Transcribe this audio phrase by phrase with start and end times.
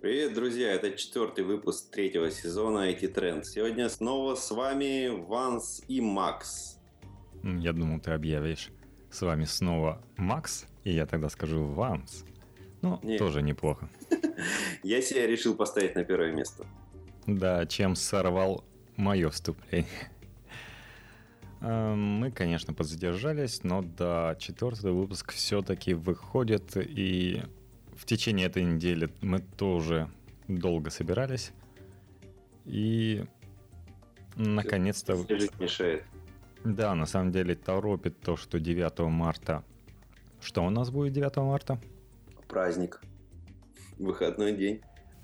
[0.00, 0.74] Привет, друзья!
[0.74, 3.42] Это четвертый выпуск третьего сезона IT Trend.
[3.42, 6.78] Сегодня снова с вами Ванс и Макс.
[7.42, 8.68] Я думал, ты объявишь.
[9.10, 12.24] С вами снова Макс, и я тогда скажу Ванс.
[12.80, 13.18] Ну, Нет.
[13.18, 13.88] тоже неплохо.
[14.84, 16.64] Я себя решил поставить на первое место.
[17.26, 20.12] Да, чем сорвал мое вступление.
[21.60, 27.42] Эм, мы, конечно, подзадержались, но до четвертого выпуска все-таки выходит, и
[27.98, 30.08] в течение этой недели мы тоже
[30.46, 31.52] долго собирались.
[32.64, 33.24] И
[34.36, 35.14] наконец-то...
[35.58, 36.04] мешает.
[36.64, 39.64] Да, на самом деле торопит то, что 9 марта...
[40.40, 41.80] Что у нас будет 9 марта?
[42.46, 43.00] Праздник.
[43.98, 44.80] Выходной день.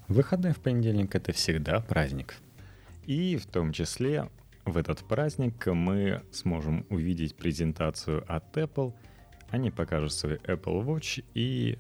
[0.09, 2.35] Выходной в понедельник это всегда праздник.
[3.07, 4.29] И в том числе
[4.65, 8.95] в этот праздник мы сможем увидеть презентацию от Apple.
[9.51, 11.79] Они покажут свой Apple Watch и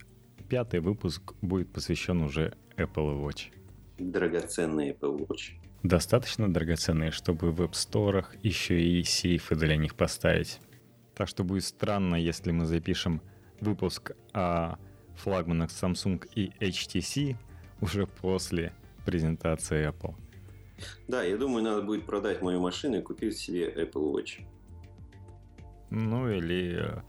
[0.48, 3.53] пятый выпуск будет посвящен уже Apple Watch.
[3.98, 5.53] Драгоценный Apple Watch.
[5.83, 10.61] Достаточно драгоценные, чтобы в App Store еще и сейфы для них поставить.
[11.15, 13.20] Так что будет странно, если мы запишем
[13.61, 14.77] выпуск о
[15.15, 17.37] флагманах Samsung и HTC
[17.81, 18.72] уже после
[19.05, 20.15] презентации Apple.
[21.06, 24.45] Да, я думаю, надо будет продать мою машину и купить себе Apple Watch.
[25.91, 27.03] Ну или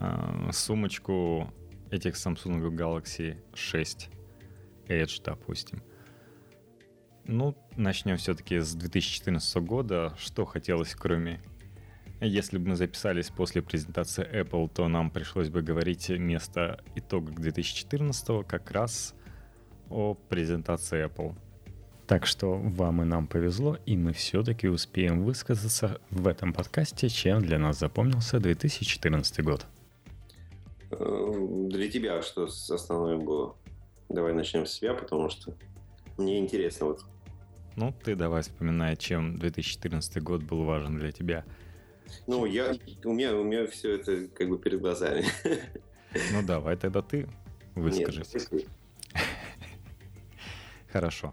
[0.00, 1.52] э, сумочку
[1.92, 4.08] этих Samsung Galaxy 6
[4.88, 5.82] Edge, допустим.
[7.24, 10.14] Ну, начнем все-таки с 2014 года.
[10.18, 11.40] Что хотелось, кроме...
[12.20, 18.46] Если бы мы записались после презентации Apple, то нам пришлось бы говорить вместо итога 2014
[18.46, 19.14] как раз
[19.90, 21.36] о презентации Apple.
[22.06, 27.42] Так что вам и нам повезло, и мы все-таки успеем высказаться в этом подкасте, чем
[27.42, 29.66] для нас запомнился 2014 год.
[30.92, 33.56] Э, для тебя что основное было?
[34.08, 35.54] Давай начнем с себя, потому что
[36.18, 37.04] мне интересно вот.
[37.76, 41.44] Ну, ты давай вспоминай, чем 2014 год был важен для тебя.
[42.26, 45.24] Ну, я, у, меня, у меня все это как бы перед глазами.
[46.32, 47.26] Ну, давай тогда ты
[47.74, 48.50] выскажись.
[48.52, 48.66] Нет,
[50.92, 51.32] Хорошо.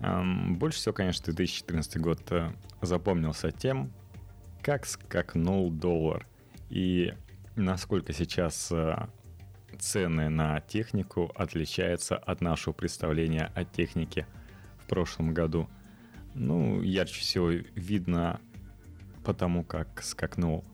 [0.00, 2.50] Больше всего, конечно, 2014 год э,
[2.82, 3.92] запомнился тем,
[4.62, 6.26] как скакнул доллар.
[6.68, 7.14] И
[7.56, 9.06] насколько сейчас э,
[9.78, 14.26] цены на технику отличаются от нашего представления о технике
[14.78, 15.68] в прошлом году.
[16.34, 18.40] Ну, ярче всего видно
[19.24, 20.64] потому, как скакнул,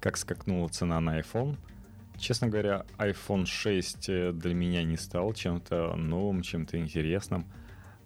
[0.00, 1.56] как скакнула цена на iPhone.
[2.18, 7.46] Честно говоря, iPhone 6 э, для меня не стал чем-то новым, чем-то интересным.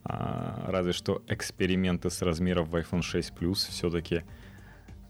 [0.04, 4.22] А, разве что эксперименты с размеров в iPhone 6 Plus все-таки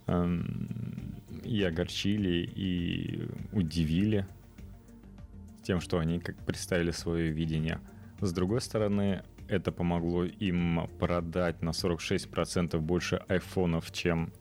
[0.07, 1.04] эм,
[1.45, 4.27] и огорчили, и удивили
[5.63, 7.81] тем, что они как представили свое видение.
[8.21, 14.33] С другой стороны, это помогло им продать на 46% больше айфонов, чем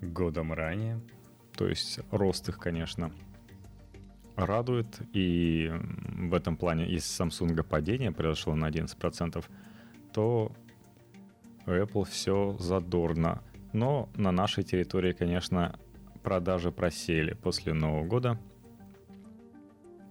[0.00, 1.00] годом ранее.
[1.56, 3.12] То есть рост их, конечно,
[4.36, 5.00] радует.
[5.12, 9.44] И в этом плане, если Samsung падение произошло на 11%,
[10.12, 10.52] то
[11.66, 13.42] Apple все задорно.
[13.72, 15.78] Но на нашей территории, конечно,
[16.22, 18.38] продажи просели после Нового года.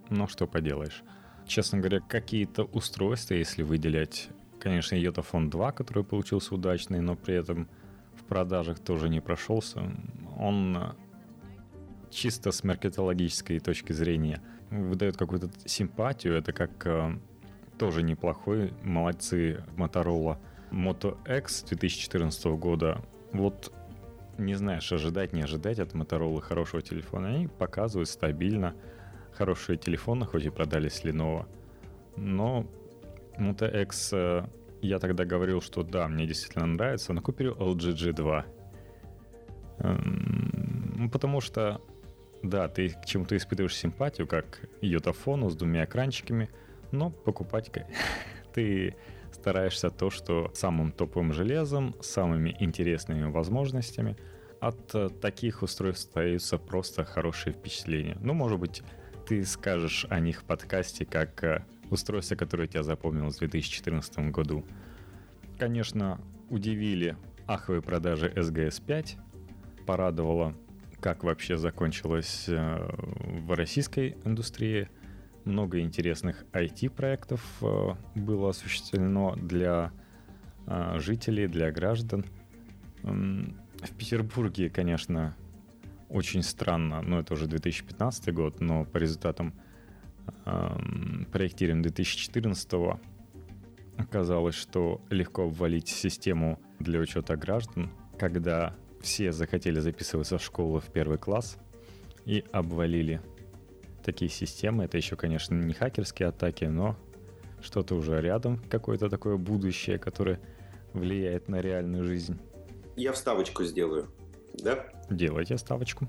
[0.09, 1.03] Но что поделаешь.
[1.45, 7.67] Честно говоря, какие-то устройства, если выделять, конечно, Yotaphone 2, который получился удачный, но при этом
[8.15, 9.91] в продажах тоже не прошелся.
[10.37, 10.95] Он
[12.11, 16.35] чисто с маркетологической точки зрения выдает какую-то симпатию.
[16.35, 17.17] Это как э,
[17.77, 20.37] тоже неплохой, молодцы Motorola
[20.71, 23.01] Moto X 2014 года.
[23.31, 23.73] Вот
[24.39, 27.29] не знаешь, ожидать, не ожидать от Motorola хорошего телефона.
[27.29, 28.75] Они показывают стабильно
[29.33, 31.45] хорошие телефоны, хоть и продались Lenovo.
[32.15, 32.65] Но
[33.37, 34.45] Moto X э,
[34.81, 38.43] я тогда говорил, что да, мне действительно нравится, но купил LG G2.
[39.79, 41.81] Эм, потому что,
[42.43, 46.49] да, ты к чему-то испытываешь симпатию, как йотафону с двумя экранчиками,
[46.91, 47.71] но покупать
[48.53, 48.95] ты
[49.31, 54.17] стараешься то, что самым топовым железом, самыми интересными возможностями.
[54.59, 58.17] От э, таких устройств остаются просто хорошие впечатления.
[58.21, 58.83] Ну, может быть,
[59.27, 64.65] ты скажешь о них в подкасте как э, устройство, которое тебя запомнилось в 2014 году.
[65.57, 66.19] Конечно,
[66.49, 67.15] удивили
[67.47, 69.17] аховые продажи SGS 5,
[69.85, 70.55] порадовало,
[70.99, 72.89] как вообще закончилось э,
[73.47, 74.89] в российской индустрии–
[75.45, 77.41] много интересных IT-проектов
[78.13, 79.91] было осуществлено для
[80.97, 82.25] жителей, для граждан.
[83.81, 85.35] В Петербурге, конечно,
[86.09, 89.53] очень странно, но это уже 2015 год, но по результатам
[91.31, 92.99] проектируем 2014
[93.97, 100.91] оказалось, что легко обвалить систему для учета граждан, когда все захотели записываться в школу в
[100.91, 101.57] первый класс
[102.25, 103.21] и обвалили
[104.03, 104.85] такие системы.
[104.85, 106.97] Это еще, конечно, не хакерские атаки, но
[107.61, 110.39] что-то уже рядом, какое-то такое будущее, которое
[110.93, 112.39] влияет на реальную жизнь.
[112.99, 114.11] Я вставочку сделаю,
[114.55, 114.85] да?
[115.09, 116.05] Делайте вставочку.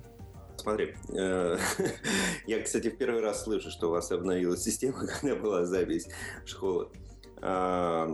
[0.57, 1.57] Смотри, э,
[2.49, 6.09] я, кстати, в первый раз слышу, что у вас обновилась система, когда была запись
[6.45, 6.89] школы.
[7.41, 8.09] А,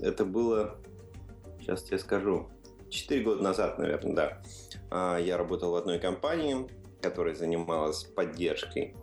[0.00, 0.76] это было,
[1.58, 2.48] сейчас тебе скажу,
[2.88, 4.42] 4 года назад, наверное, да.
[4.88, 6.68] А, я работал в одной компании,
[7.02, 8.94] которая занималась поддержкой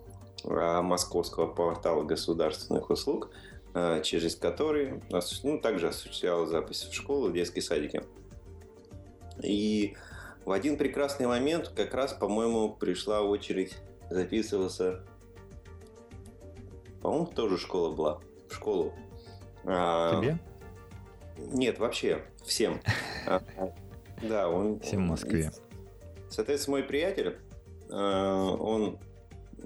[0.45, 3.29] а, московского портала государственных услуг,
[4.03, 5.03] через который
[5.43, 8.01] ну, также осуществляла запись в школу, в детские садики.
[9.41, 9.95] И
[10.45, 13.77] в один прекрасный момент как раз, по-моему, пришла очередь
[14.09, 15.03] записываться.
[17.01, 18.93] По-моему, тоже школа была в школу.
[19.65, 20.39] А, Тебе?
[21.37, 22.81] Нет, вообще всем.
[23.29, 23.41] А,
[24.21, 24.79] да, он...
[24.79, 25.51] Всем в Москве.
[26.29, 27.37] Соответственно, мой приятель,
[27.89, 28.99] а, он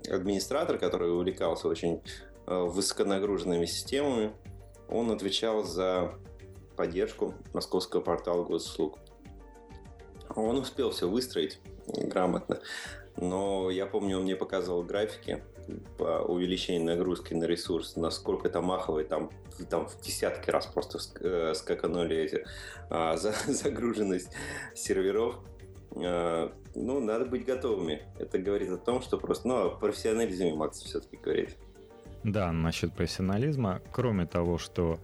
[0.10, 2.02] администратор, который увлекался очень
[2.48, 4.34] высоконагруженными системами,
[4.90, 6.16] он отвечал за
[6.76, 8.98] поддержку московского портала госуслуг.
[10.36, 12.60] Он успел все выстроить грамотно,
[13.18, 15.44] но я помню, он мне показывал графики,
[15.98, 19.30] по увеличению нагрузки на ресурс, насколько это маховый, там,
[19.70, 22.46] там в десятки раз просто э, скаканули эти
[22.90, 24.32] а, за, загруженность
[24.76, 25.40] серверов.
[25.96, 28.02] А, ну, надо быть готовыми.
[28.20, 31.58] Это говорит о том, что просто, ну, о профессионализме Макс все-таки говорит.
[32.24, 35.00] Да, насчет профессионализма, кроме того, что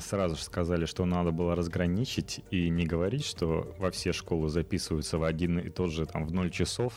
[0.00, 5.18] сразу же сказали, что надо было разграничить и не говорить, что во все школы записываются
[5.18, 6.94] в один и тот же там в 0 часов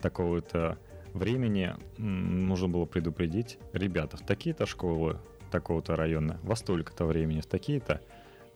[0.00, 0.78] такого-то
[1.12, 5.18] времени нужно было предупредить, ребята, в такие-то школы
[5.50, 8.00] такого-то района, во столько-то времени, в такие-то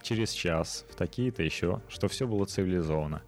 [0.02, 3.22] через час, в такие-то еще, что все было цивилизовано.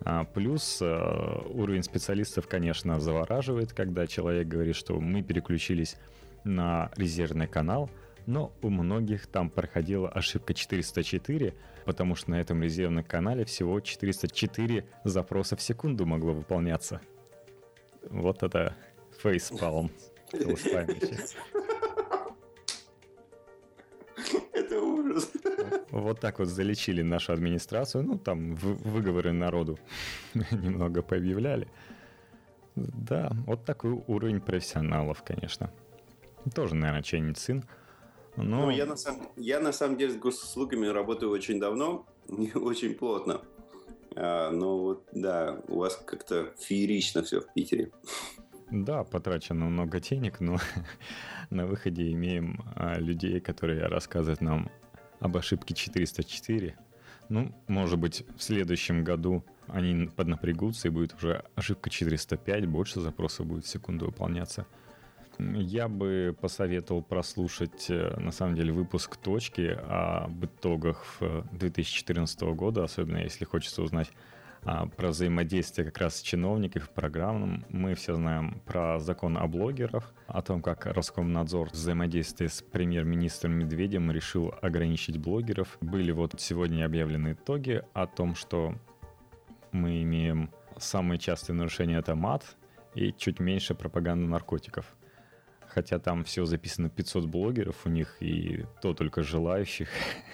[0.00, 5.96] А плюс э, уровень специалистов, конечно, завораживает, когда человек говорит, что мы переключились
[6.44, 7.90] на резервный канал,
[8.28, 11.54] но у многих там проходила ошибка 404,
[11.86, 17.00] потому что на этом резервном канале всего 404 запроса в секунду могло выполняться.
[18.10, 18.76] Вот это
[19.22, 19.90] фейспалм
[24.52, 25.32] Это ужас.
[25.90, 28.04] Вот так вот залечили нашу администрацию.
[28.04, 29.78] Ну, там выговоры народу
[30.34, 31.66] немного пообъявляли.
[32.76, 35.72] Да, вот такой уровень профессионалов, конечно.
[36.54, 37.64] Тоже, наверное, чей-нибудь сын.
[38.42, 38.66] Но...
[38.66, 42.06] Ну, я на, самом, я на самом деле с госуслугами работаю очень давно,
[42.54, 43.40] очень плотно.
[44.14, 47.90] А, но вот, да, у вас как-то феерично все в Питере.
[48.70, 50.58] Да, потрачено много денег, но
[51.50, 54.70] на выходе имеем а, людей, которые рассказывают нам
[55.20, 56.76] об ошибке 404.
[57.28, 63.46] Ну, может быть, в следующем году они поднапрягутся и будет уже ошибка 405, больше запросов
[63.46, 64.66] будет в секунду выполняться.
[65.38, 71.18] Я бы посоветовал прослушать, э, на самом деле, выпуск «Точки» об итогах
[71.52, 74.10] 2014 года, особенно если хочется узнать
[74.64, 77.64] а, про взаимодействие как раз с чиновниками в программном.
[77.68, 84.10] Мы все знаем про закон о блогерах, о том, как Роскомнадзор взаимодействие с премьер-министром Медведем
[84.10, 85.78] решил ограничить блогеров.
[85.80, 88.74] Были вот сегодня объявлены итоги о том, что
[89.72, 92.56] мы имеем самые частые нарушения это мат
[92.94, 94.97] и чуть меньше пропаганды наркотиков
[95.78, 99.88] хотя там все записано 500 блогеров у них, и то только желающих,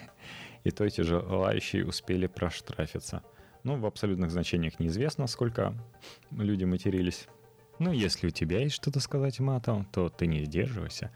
[0.65, 3.23] и то эти желающие успели проштрафиться.
[3.63, 5.75] Ну, в абсолютных значениях неизвестно, сколько
[6.31, 7.27] люди матерились.
[7.79, 11.11] Ну, если у тебя есть что-то сказать матом, то ты не сдерживайся.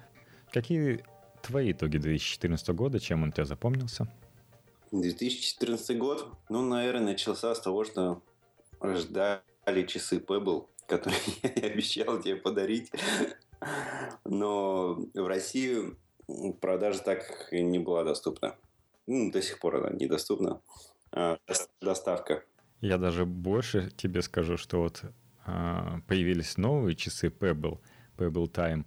[0.52, 1.02] Какие
[1.42, 4.12] твои итоги 2014 года, чем он тебе запомнился?
[4.92, 8.20] 2014 год, ну, наверное, начался с того, что
[8.82, 11.16] ждали часы Pebble, которые
[11.56, 12.90] я обещал тебе подарить.
[14.24, 15.96] Но в России
[16.60, 18.56] продажа так не была доступна.
[19.06, 20.60] Ну, до сих пор она недоступна.
[21.12, 21.38] А,
[21.80, 22.44] доставка.
[22.80, 25.02] Я даже больше тебе скажу, что вот
[25.46, 27.80] а, появились новые часы Pebble,
[28.16, 28.84] Pebble Time,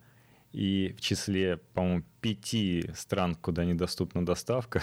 [0.52, 4.82] и в числе, по-моему, пяти стран, куда недоступна доставка,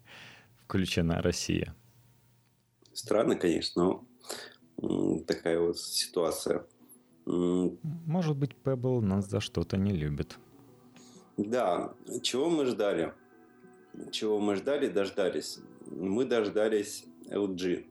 [0.64, 1.74] включена Россия.
[2.92, 4.04] Странно, конечно,
[4.76, 6.66] но такая вот ситуация.
[7.28, 10.38] Может быть, Pebble нас за что-то не любит.
[11.36, 11.92] Да,
[12.22, 13.12] чего мы ждали?
[14.10, 15.60] Чего мы ждали, дождались.
[15.86, 17.86] Мы дождались LG.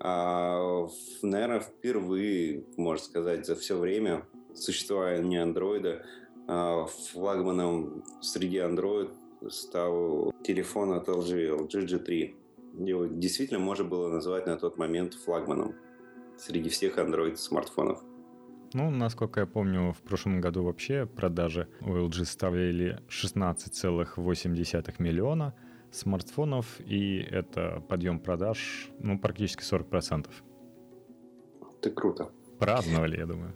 [0.00, 0.88] А,
[1.22, 6.04] наверное, впервые, можно сказать, за все время существования андроида
[6.48, 9.10] а, флагманом среди Android
[9.48, 12.34] стал телефон от LG, LG G3.
[12.84, 15.74] Его действительно можно было назвать на тот момент флагманом
[16.36, 18.02] среди всех Android смартфонов.
[18.72, 25.54] Ну, насколько я помню, в прошлом году вообще продажи у LG составляли 16,8 миллиона
[25.90, 30.30] смартфонов, и это подъем продаж, ну, практически 40%.
[31.78, 32.30] Это круто.
[32.60, 33.54] Праздновали, я думаю.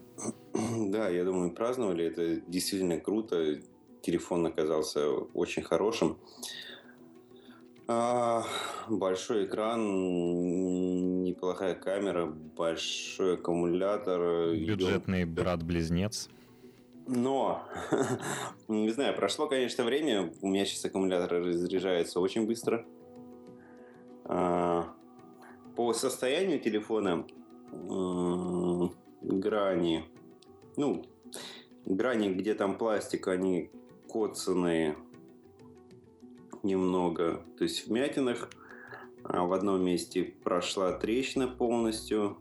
[0.90, 2.06] Да, я думаю, праздновали.
[2.06, 3.60] Это действительно круто.
[4.02, 6.18] Телефон оказался очень хорошим.
[7.86, 8.42] А,
[8.88, 9.80] большой экран,
[11.34, 14.54] неплохая камера, большой аккумулятор.
[14.54, 16.28] Бюджетный брат-близнец.
[17.06, 17.64] Но,
[18.68, 20.32] не знаю, прошло, конечно, время.
[20.40, 22.86] У меня сейчас аккумулятор разряжается очень быстро.
[24.24, 24.94] А,
[25.76, 27.26] по состоянию телефона
[29.20, 30.04] грани,
[30.76, 31.04] ну,
[31.84, 33.70] грани, где там пластик, они
[34.08, 34.96] коцанные
[36.62, 38.48] немного, то есть в мятинах.
[39.24, 42.38] А в одном месте прошла трещина полностью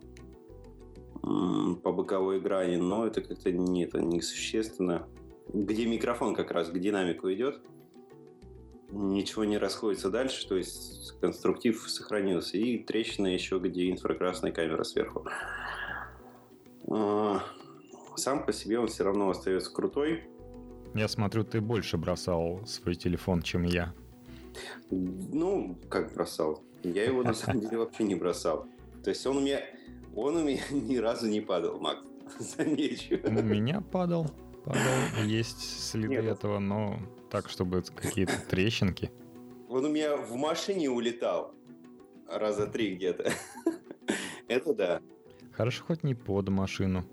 [1.21, 5.07] по боковой грани, но это как-то не, это несущественно.
[5.47, 7.61] Где микрофон как раз к динамику идет,
[8.91, 12.57] ничего не расходится дальше, то есть конструктив сохранился.
[12.57, 15.25] И трещина еще, где инфракрасная камера сверху.
[16.89, 17.41] А,
[18.17, 20.23] сам по себе он все равно остается крутой.
[20.93, 23.93] Я смотрю, ты больше бросал свой телефон, чем я.
[24.91, 26.61] Ну, как бросал?
[26.83, 28.67] Я его на самом деле вообще не бросал.
[29.03, 29.61] То есть он у меня,
[30.15, 32.05] он у меня ни разу не падал, Макс.
[32.39, 33.19] Замечу.
[33.23, 34.29] У меня падал.
[34.65, 34.81] Падал.
[35.25, 36.25] Есть следы Нет.
[36.25, 36.99] этого, но
[37.29, 39.11] так, чтобы какие-то трещинки.
[39.69, 41.53] Он у меня в машине улетал.
[42.27, 43.31] Раза три где-то.
[44.47, 45.01] Это да.
[45.51, 47.05] Хорошо, хоть не под машину.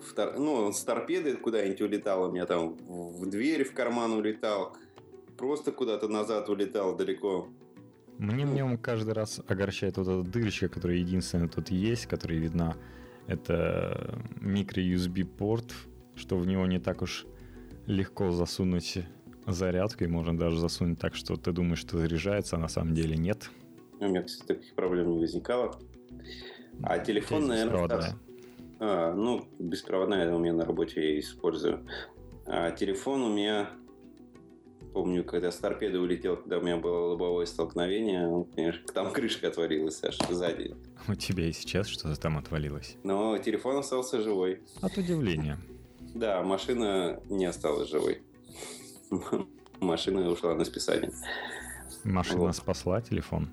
[0.00, 0.38] Втор...
[0.38, 4.76] Ну, он с торпеды куда-нибудь улетал, у меня там в дверь в карман улетал
[5.42, 7.48] просто куда-то назад улетал далеко.
[8.22, 12.76] Мне в нем каждый раз огорчает вот эта дырочка, которая единственная тут есть, которая видна.
[13.26, 15.74] Это микро-USB порт,
[16.14, 17.26] что в него не так уж
[17.86, 19.00] легко засунуть
[19.44, 23.16] зарядку, и можно даже засунуть так, что ты думаешь, что заряжается, а на самом деле
[23.16, 23.50] нет.
[23.98, 25.80] У меня, кстати, таких проблем не возникало.
[26.84, 28.16] А телефон, наверное,
[28.78, 31.84] а, ну, беспроводная у меня на работе я использую.
[32.46, 33.68] А телефон у меня
[34.92, 39.48] Помню, когда с торпеды улетел, когда у меня было лобовое столкновение, ну, конечно, там крышка
[39.48, 40.74] отвалилась аж сзади.
[41.08, 42.96] У тебя и сейчас что-то там отвалилось?
[43.02, 44.60] Но телефон остался живой.
[44.80, 45.58] От удивления.
[46.14, 48.20] Да, машина не осталась живой.
[49.80, 51.10] Машина ушла на списание.
[52.04, 52.56] Машина вот.
[52.56, 53.48] спасла телефон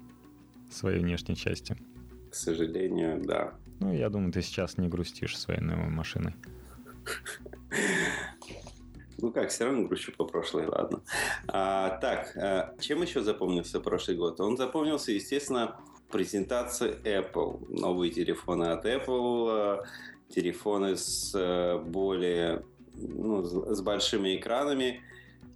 [0.70, 1.78] своей внешней части?
[2.30, 3.54] К сожалению, да.
[3.80, 6.36] Ну, я думаю, ты сейчас не грустишь своей новой машиной.
[9.22, 11.02] Ну как, все равно грущу по прошлой, ладно.
[11.48, 14.40] А, так, а, чем еще запомнился прошлый год?
[14.40, 15.76] Он запомнился, естественно,
[16.10, 17.66] презентация Apple.
[17.70, 19.84] Новые телефоны от Apple, а,
[20.30, 25.02] телефоны с а, более, ну, с большими экранами.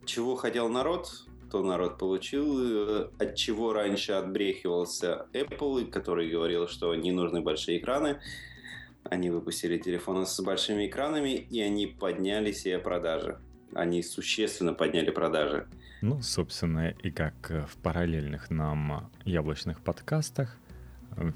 [0.05, 1.10] Чего хотел народ,
[1.50, 3.10] то народ получил.
[3.17, 8.20] От чего раньше отбрехивался Apple, который говорил, что не нужны большие экраны.
[9.05, 13.39] Они выпустили телефоны с большими экранами, и они подняли себе продажи
[13.75, 15.68] они существенно подняли продажи.
[16.01, 20.58] Ну, собственно, и как в параллельных нам яблочных подкастах,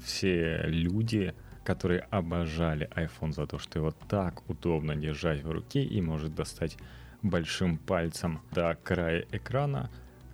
[0.04, 6.02] все люди, которые обожали iPhone за то, что его так удобно держать в руке и
[6.02, 6.76] может достать
[7.22, 9.90] большим пальцем до края экрана,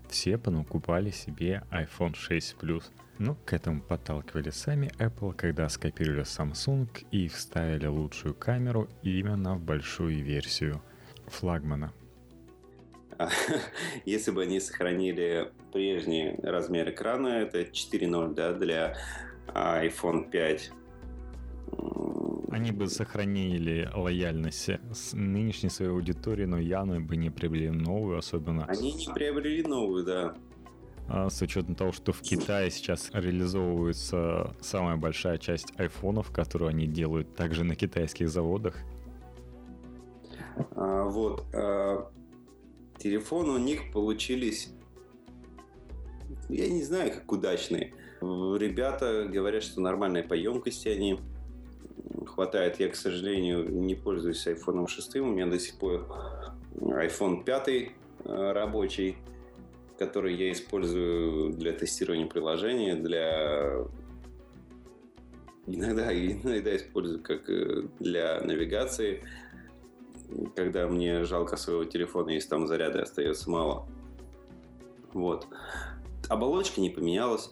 [0.09, 2.85] все понакупали себе iPhone 6 Plus.
[3.19, 9.63] Ну, к этому подталкивали сами Apple, когда скопировали Samsung и вставили лучшую камеру именно в
[9.63, 10.83] большую версию–
[11.27, 11.93] флагмана.
[14.05, 18.97] Если бы они сохранили прежний размер экрана, это 4.0 да, для
[19.47, 20.73] iPhone 5,
[22.51, 28.65] они бы сохранили лояльность с нынешней своей аудитории, но явно бы не приобрели новую, особенно...
[28.67, 30.35] Они не приобрели новую, да.
[31.09, 36.87] А, с учетом того, что в Китае сейчас реализовывается самая большая часть айфонов, которую они
[36.87, 38.77] делают также на китайских заводах.
[40.77, 41.45] А, вот.
[41.55, 42.11] А,
[42.99, 44.71] телефоны у них получились,
[46.49, 47.95] я не знаю, как удачные.
[48.21, 51.19] Ребята говорят, что нормальные по емкости они
[52.27, 52.81] хватает.
[52.81, 55.17] Я, к сожалению, не пользуюсь iPhone 6.
[55.17, 56.07] У меня до сих пор
[56.75, 57.89] iPhone 5 э,
[58.25, 59.17] рабочий,
[59.99, 63.85] который я использую для тестирования приложения, для
[65.67, 69.23] иногда иногда использую как э, для навигации
[70.55, 73.87] когда мне жалко своего телефона, если там заряда остается мало.
[75.13, 75.47] Вот.
[76.29, 77.51] Оболочка не поменялась.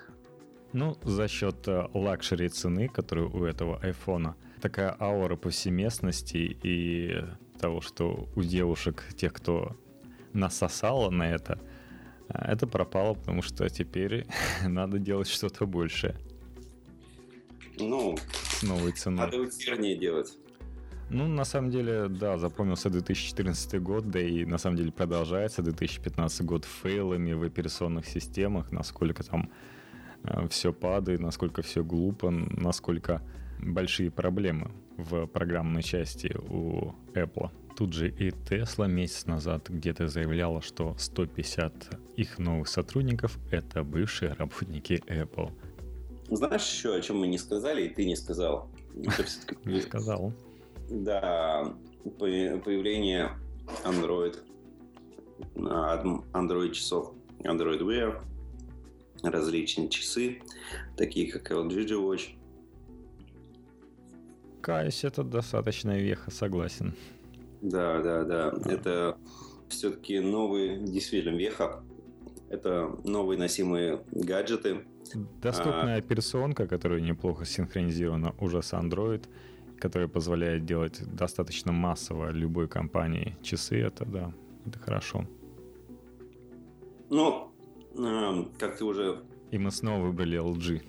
[0.72, 7.24] Ну, за счет э, luxury цены, которую у этого айфона, такая аура повсеместности и
[7.60, 9.76] того, что у девушек, тех, кто
[10.32, 11.60] насосало на это,
[12.28, 14.26] э, это пропало, потому что теперь
[14.66, 16.16] надо делать что-то большее.
[17.78, 19.26] Ну, с новой ценой.
[19.26, 20.38] Надо усерднее делать.
[21.14, 26.46] Ну, на самом деле, да, запомнился 2014 год, да и на самом деле продолжается 2015
[26.46, 29.50] год фейлами в операционных системах, насколько там
[30.24, 33.20] э, все падает, насколько все глупо, насколько
[33.60, 37.50] большие проблемы в программной части у Apple.
[37.76, 44.32] Тут же и Tesla месяц назад где-то заявляла, что 150 их новых сотрудников— это бывшие
[44.32, 45.52] работники Apple.
[46.30, 48.70] Знаешь еще, о чем мы не сказали, и ты не сказал?
[49.64, 50.32] Не сказал.
[50.92, 51.72] Да,
[52.18, 53.30] появление
[53.82, 54.36] Android,
[55.54, 58.22] Android часов, Android Wear,
[59.22, 60.42] различные часы,
[60.98, 62.28] такие как LG G Watch.
[64.60, 66.94] Каюсь, это достаточная веха, согласен.
[67.62, 68.54] Да, да, да.
[68.66, 69.16] Это
[69.70, 71.82] все-таки новый, действительно, веха.
[72.50, 74.84] Это новые носимые гаджеты.
[75.40, 75.98] Доступная а...
[75.98, 79.24] операционка, которая неплохо синхронизирована уже с Android–
[79.82, 84.32] который позволяет делать достаточно массово любой компании часы, это да,
[84.64, 85.26] это хорошо.
[87.10, 87.50] Ну,
[87.98, 89.24] э, как ты уже...
[89.50, 90.82] И мы снова выбрали LG.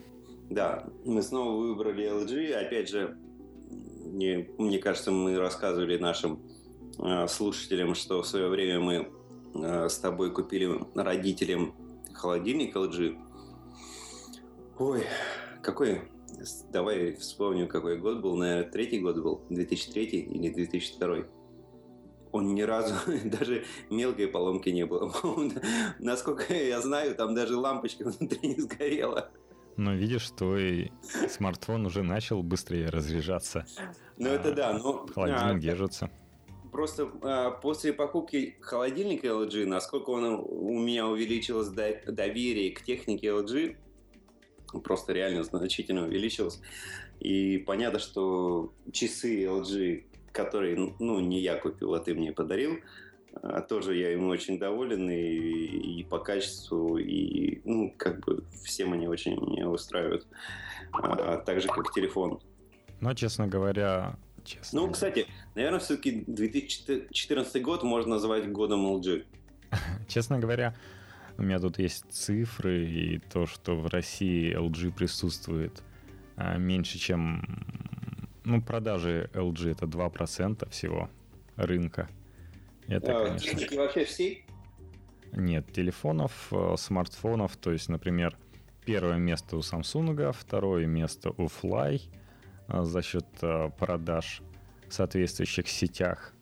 [0.52, 2.54] Да, мы снова выбрали LG.
[2.54, 3.18] Опять же,
[4.06, 6.40] мне, мне кажется, мы рассказывали нашим
[7.00, 9.08] э, слушателям, что в свое время мы
[9.56, 11.74] э, с тобой купили родителям
[12.14, 13.18] холодильник LG.
[14.78, 15.04] Ой,
[15.64, 16.02] какой
[16.72, 18.36] Давай вспомним, какой год был.
[18.36, 19.42] Наверное, третий год был.
[19.50, 21.26] 2003 или 2002.
[22.32, 25.14] Он ни разу, даже мелкой поломки не было.
[26.00, 29.32] Насколько я знаю, там даже лампочка внутри не сгорела.
[29.76, 30.92] Но видишь, твой
[31.30, 33.66] смартфон уже начал быстрее разряжаться.
[34.18, 35.08] Ну это а, да, но...
[35.08, 36.12] Холодильник а, держится.
[36.72, 43.78] Просто а, после покупки холодильника LG, насколько он у меня увеличилось доверие к технике LG,
[44.80, 46.62] просто реально значительно увеличилось.
[47.20, 52.80] И понятно, что часы LG, которые, ну, не я купил, а ты мне подарил,
[53.42, 58.94] а тоже я ему очень доволен и, и по качеству, и, ну, как бы всем
[58.94, 60.28] они очень меня устраивают.
[60.92, 62.40] А, так же, как телефон.
[63.02, 64.82] Но, честно говоря, честно.
[64.82, 69.26] Ну, кстати, наверное, все-таки 2014 год можно назвать годом LG.
[70.08, 70.76] Честно говоря,
[71.38, 75.84] у меня тут есть цифры и то, что в России LG присутствует
[76.36, 77.66] а, меньше, чем...
[78.44, 81.10] Ну, продажи LG это 2% всего
[81.56, 82.10] рынка.
[82.88, 83.50] Это, а, конечно...
[83.50, 84.44] Техники вообще все?
[85.32, 88.38] Нет, телефонов, э, смартфонов, то есть, например,
[88.86, 92.02] первое место у Samsung, второе место у Fly
[92.68, 94.42] а, за счет э, продаж
[94.88, 96.34] в соответствующих сетях,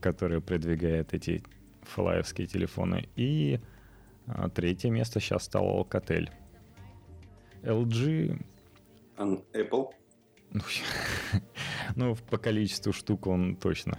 [0.00, 1.44] которые продвигают эти
[1.82, 3.08] флаевские телефоны.
[3.14, 3.60] И
[4.34, 6.28] а третье место сейчас стал Alcatel.
[7.62, 8.44] LG...
[9.18, 9.90] Apple?
[10.50, 10.60] Ну,
[11.96, 13.98] ну, по количеству штук он точно.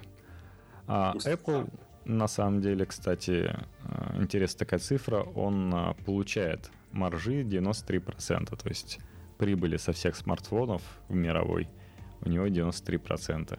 [0.87, 1.69] А Apple,
[2.05, 8.99] на самом деле, кстати, э, интересная такая цифра, он э, получает маржи 93%, то есть
[9.37, 11.69] прибыли со всех смартфонов в мировой
[12.21, 13.57] у него 93%.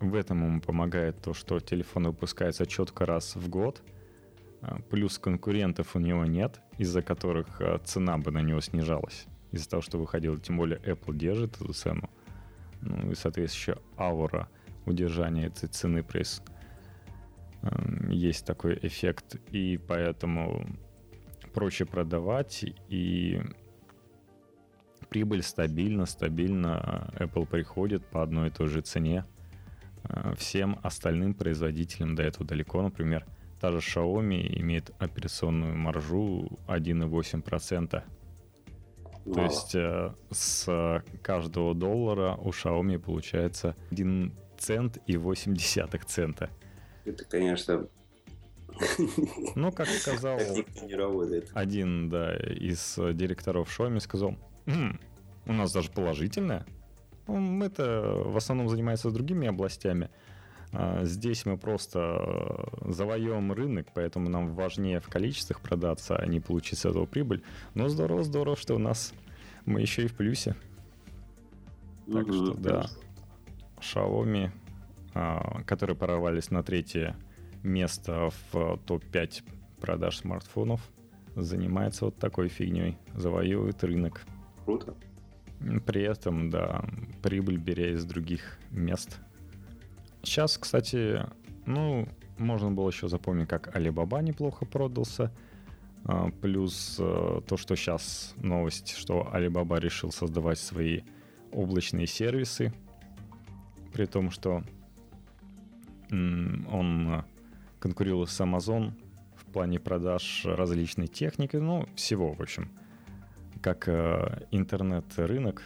[0.00, 4.00] В этом ему помогает то, что телефон выпускается четко раз в год– а,
[4.90, 9.26] плюс конкурентов у него нет, из-за которых а, цена бы на него снижалась.
[9.50, 12.08] Из-за того, что выходил, тем более Apple держит эту цену.
[12.80, 14.48] Ну и, соответственно, еще аура
[14.86, 16.42] удержания этой цены пресс.
[18.08, 20.66] Есть такой эффект, и поэтому
[21.54, 23.40] проще продавать, и
[25.08, 29.24] прибыль стабильно, стабильно Apple приходит по одной и той же цене.
[30.04, 33.26] А, всем остальным производителям до этого далеко, например,
[33.62, 38.02] Та же Xiaomi имеет операционную маржу 1,8%.
[39.24, 39.34] Мало.
[39.36, 46.50] То есть э, с каждого доллара у Xiaomi получается 1 цент и 8 десятых цента.
[47.04, 47.86] Это, конечно...
[49.54, 50.40] Ну, как сказал
[51.54, 54.34] один да, из директоров Xiaomi, сказал,
[54.66, 54.98] «М,
[55.46, 56.66] у нас даже положительное.
[57.28, 60.10] Мы-то в основном занимаемся другими областями.
[60.72, 66.40] А, здесь мы просто э, завоем рынок, поэтому нам важнее в количествах продаться, а не
[66.40, 67.42] получить с этого прибыль.
[67.74, 69.12] Но здорово, здорово, что у нас
[69.66, 70.56] мы еще и в плюсе.
[72.10, 72.86] Так что да,
[73.78, 74.50] Xiaomi
[75.14, 77.16] а, которые прорвались на третье
[77.62, 79.42] место в топ-5
[79.80, 80.80] продаж смартфонов,
[81.36, 84.22] занимается вот такой фигней, завоевывает рынок.
[84.64, 84.94] Круто.
[85.86, 86.84] При этом, да,
[87.22, 89.20] прибыль беря из других мест.
[90.22, 91.26] Сейчас, кстати,
[91.66, 92.08] ну,
[92.38, 95.32] можно было еще запомнить, как Alibaba неплохо продался.
[96.04, 101.02] А, плюс э, то, что сейчас новость, что Alibaba решил создавать свои
[101.52, 102.72] облачные сервисы.
[103.92, 104.64] При том, что
[106.10, 107.24] он
[107.78, 108.92] конкурировал с Amazon
[109.34, 112.70] в плане продаж различной техники, ну, всего, в общем.
[113.62, 115.62] Как э, интернет-рынок,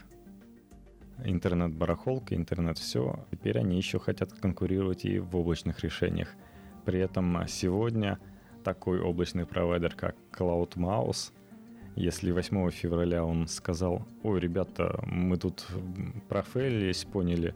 [1.24, 3.26] интернет-барахолка, интернет-все.
[3.30, 6.34] Теперь они еще хотят конкурировать и в облачных решениях.
[6.84, 8.18] При этом сегодня
[8.62, 11.32] такой облачный провайдер, как CloudMouse,
[11.96, 15.66] если 8 февраля он сказал, ой, ребята, мы тут
[16.28, 17.54] профейлились, поняли,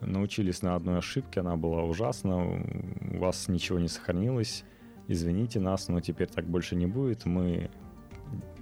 [0.00, 4.64] научились на одной ошибке, она была ужасна, у вас ничего не сохранилось,
[5.06, 7.70] извините нас, но теперь так больше не будет, мы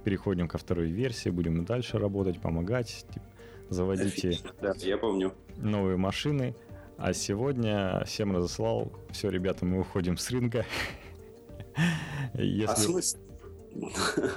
[0.04, 3.26] переходим ко второй версии, будем дальше работать, помогать, типа,
[3.68, 5.32] заводите да, я помню.
[5.56, 6.54] новые машины.
[6.96, 10.64] А сегодня всем разослал, все, ребята, мы уходим с рынка.
[12.34, 12.72] Если...
[12.72, 13.18] А смысл?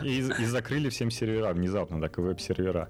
[0.01, 2.89] И, и закрыли всем сервера внезапно, так и веб-сервера.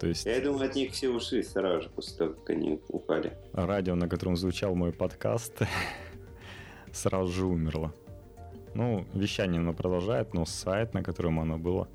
[0.00, 0.24] То есть...
[0.24, 3.36] Я думаю, от них все ушли сразу же после того, как они упали.
[3.52, 5.62] Радио, на котором звучал мой подкаст,
[6.92, 7.94] сразу же умерло.
[8.74, 11.88] Ну, вещание оно продолжает, но сайт, на котором оно было,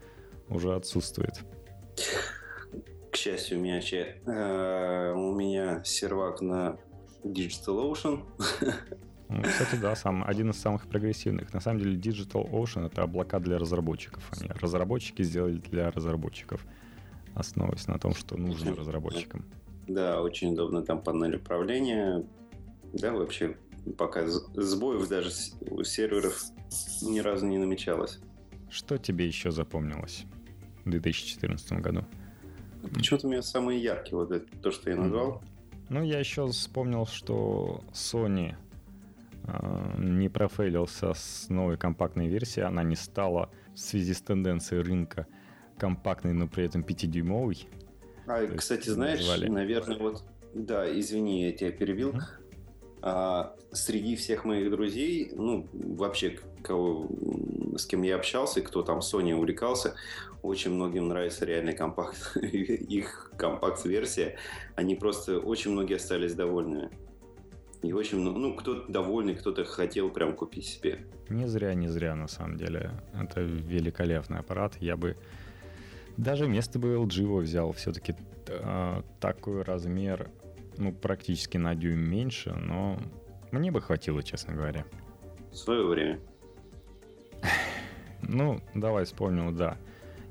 [0.47, 1.41] уже отсутствует.
[3.27, 6.77] Счастью, у меня, э, у меня сервак на
[7.25, 8.23] DigitalOcean.
[9.29, 11.53] Ну, кстати, да, сам, один из самых прогрессивных.
[11.53, 14.23] На самом деле Digital Ocean это облака для разработчиков.
[14.31, 16.65] Они разработчики сделали для разработчиков,
[17.35, 19.43] основываясь на том, что нужно разработчикам.
[19.85, 22.25] Да, очень удобно там панель управления.
[22.93, 23.57] Да, вообще
[23.97, 25.31] пока сбоев даже
[25.69, 26.41] у серверов
[27.01, 28.19] ни разу не намечалось.
[28.69, 30.23] Что тебе еще запомнилось
[30.85, 32.05] в 2014 году?
[32.93, 35.41] Почему-то у меня самые яркие, вот это, то, что я назвал.
[35.89, 38.55] Ну, я еще вспомнил, что Sony
[39.43, 42.67] э, не профейлился с новой компактной версией.
[42.67, 45.27] Она не стала в связи с тенденцией рынка
[45.77, 47.67] компактной, но при этом 5-дюймовой.
[48.27, 49.47] А, То кстати, знаешь, назвали...
[49.47, 50.23] наверное, вот...
[50.53, 52.11] Да, извини, я тебя перебил.
[52.11, 52.47] Mm-hmm.
[53.01, 57.07] А, среди всех моих друзей, ну, вообще, кого,
[57.77, 59.95] с кем я общался, кто там Sony увлекался,
[60.41, 62.37] очень многим нравится реальный компакт.
[62.41, 64.37] Их компакт-версия.
[64.75, 66.89] Они просто, очень многие остались довольны.
[67.83, 71.05] И очень много, ну, кто-то довольный, кто-то хотел прям купить себе.
[71.29, 72.91] Не зря, не зря, на самом деле.
[73.13, 74.75] Это великолепный аппарат.
[74.79, 75.15] Я бы
[76.17, 77.71] даже вместо бы LG его взял.
[77.73, 78.15] Все-таки
[78.47, 80.29] э, такой размер,
[80.77, 82.99] ну, практически на дюйм меньше, но
[83.51, 84.85] мне бы хватило, честно говоря.
[85.51, 86.19] В свое время.
[88.21, 89.77] Ну, давай вспомнил, да.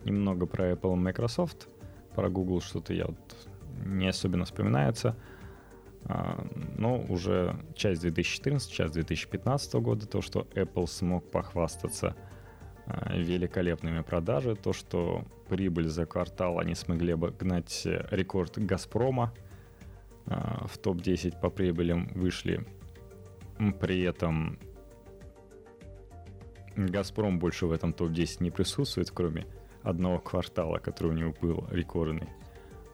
[0.04, 1.68] Немного про Apple и Microsoft.
[2.14, 3.48] Про Google что-то я вот
[3.84, 5.16] не особенно вспоминается.
[6.04, 12.14] А, но уже часть 2014, часть 2015 года, то, что Apple смог похвастаться
[12.86, 19.32] а, великолепными продажами, то, что прибыль за квартал они смогли обогнать рекорд Газпрома,
[20.26, 22.66] а, в топ-10 по прибылям вышли.
[23.80, 24.58] При этом
[26.76, 29.46] Газпром больше в этом топ-10 не присутствует, кроме
[29.82, 32.28] одного квартала, который у него был рекордный.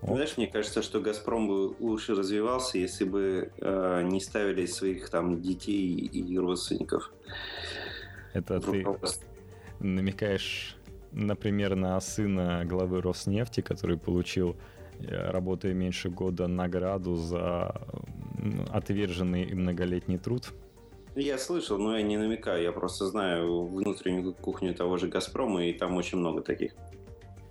[0.03, 0.17] Вот.
[0.17, 5.41] Знаешь, мне кажется, что Газпром бы лучше развивался, если бы э, не ставили своих там
[5.41, 7.13] детей и родственников.
[8.33, 8.85] Это ты
[9.79, 10.77] намекаешь,
[11.13, 14.57] например, на сына главы Роснефти, который получил,
[14.99, 17.87] э, работая меньше года, награду за
[18.71, 20.53] отверженный и многолетний труд?
[21.15, 22.63] Я слышал, но я не намекаю.
[22.63, 26.73] Я просто знаю внутреннюю кухню того же «Газпрома», и там очень много таких.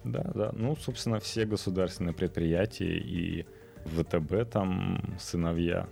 [0.04, 0.52] Да, да.
[0.54, 3.46] Ну, собственно, все государственные предприятия и
[3.86, 5.88] ВТБ там сыновья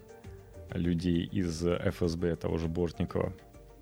[0.72, 3.34] людей из ФСБ, того же Бортникова,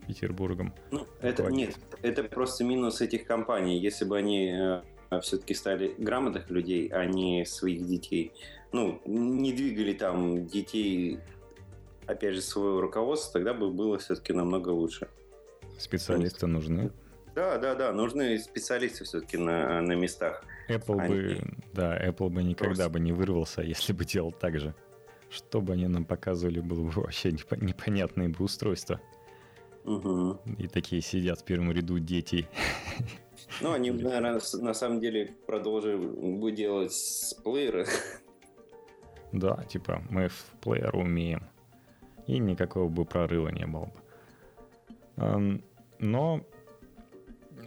[0.08, 0.73] Петербургом.
[0.91, 3.78] Ну, это нет, это просто минус этих компаний.
[3.78, 4.82] Если бы они э,
[5.21, 8.32] все-таки стали грамотных людей, а не своих детей,
[8.71, 11.19] ну, не двигали там детей,
[12.08, 15.08] опять же, своего руководства, тогда бы было все-таки намного лучше.
[15.78, 16.91] Специалисты нужны.
[17.36, 20.43] Да, да, да, нужны специалисты все-таки на, на местах.
[20.70, 21.13] Apple они...
[21.13, 21.41] бы,
[21.74, 22.89] да, Apple бы никогда Просто...
[22.89, 24.74] бы не вырвался, если бы делал так же.
[25.30, 29.02] Что бы они нам показывали, было бы вообще непонятное бы устройство.
[29.84, 30.39] Угу.
[30.58, 32.48] И такие сидят в первом ряду дети.
[33.62, 36.93] Ну, они, наверное, на самом деле продолжили бы делать
[37.43, 37.86] плееры.
[39.32, 41.48] Да, типа, мы в плеер умеем.
[42.28, 43.94] И никакого бы прорыва не было бы.
[45.18, 45.63] Эм,
[46.00, 46.42] но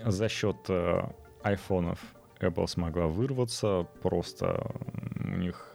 [0.05, 1.03] за счет э,
[1.43, 1.99] айфонов
[2.41, 4.71] Apple смогла вырваться, просто
[5.19, 5.75] у них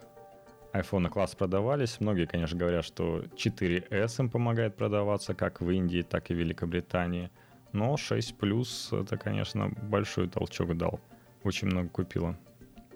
[0.72, 2.00] айфоны класс продавались.
[2.00, 7.30] Многие, конечно, говорят, что 4S им помогает продаваться как в Индии, так и в Великобритании.
[7.72, 11.00] Но 6 Plus это, конечно, большой толчок дал.
[11.44, 12.36] Очень много купила.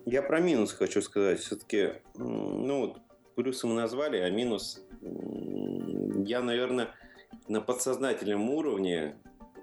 [0.07, 1.41] Я про минус хочу сказать.
[1.41, 2.99] Все-таки, ну, вот
[3.43, 4.85] плюсы мы назвали, а минус
[6.27, 6.91] я, наверное,
[7.49, 9.17] на подсознательном уровне,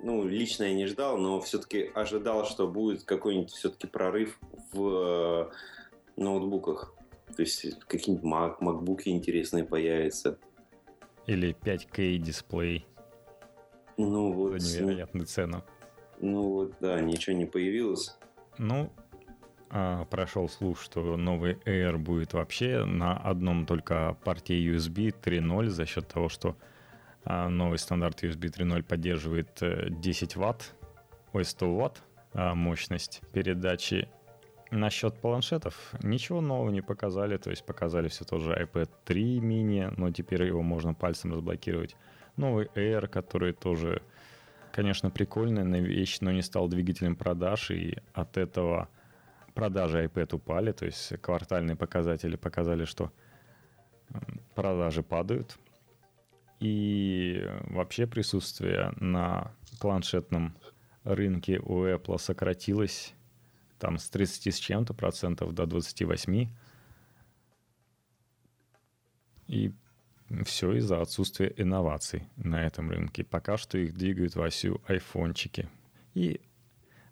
[0.03, 4.39] ну, лично я не ждал, но все-таки ожидал, что будет какой-нибудь все-таки прорыв
[4.73, 5.49] в э,
[6.15, 6.93] ноутбуках.
[7.35, 10.37] То есть какие-нибудь Mac, MacBook интересные появятся.
[11.25, 12.85] Или 5K дисплей.
[13.97, 14.59] Ну вот.
[14.61, 15.63] За невероятную цену.
[16.19, 18.17] Ну вот, да, ничего не появилось.
[18.57, 18.91] Ну,
[19.69, 25.85] а, прошел слух, что новый Air будет вообще на одном только порте USB 3.0 за
[25.85, 26.55] счет того, что
[27.25, 30.73] а, новый стандарт USB 3.0 поддерживает 10 э, ватт,
[31.33, 32.03] ой, 100 ватт
[32.33, 34.07] а, мощность передачи.
[34.71, 40.11] Насчет планшетов ничего нового не показали, то есть показали все тоже iPad 3 mini, но
[40.11, 41.95] теперь его можно пальцем разблокировать.
[42.37, 44.01] Новый Air, который тоже,
[44.71, 48.89] конечно, прикольная вещь, но не стал двигателем продаж, и от этого
[49.57, 53.11] продажи iPad упали, то есть квартальные показатели показали, что
[54.53, 55.57] продажи падают.
[56.59, 60.55] И вообще присутствие на планшетном
[61.03, 63.15] рынке у Apple сократилось
[63.79, 66.49] там с 30 с чем-то процентов до 28.
[69.47, 69.73] И
[70.45, 73.23] все из-за отсутствия инноваций на этом рынке.
[73.23, 75.67] Пока что их двигают вовсю айфончики
[76.13, 76.41] и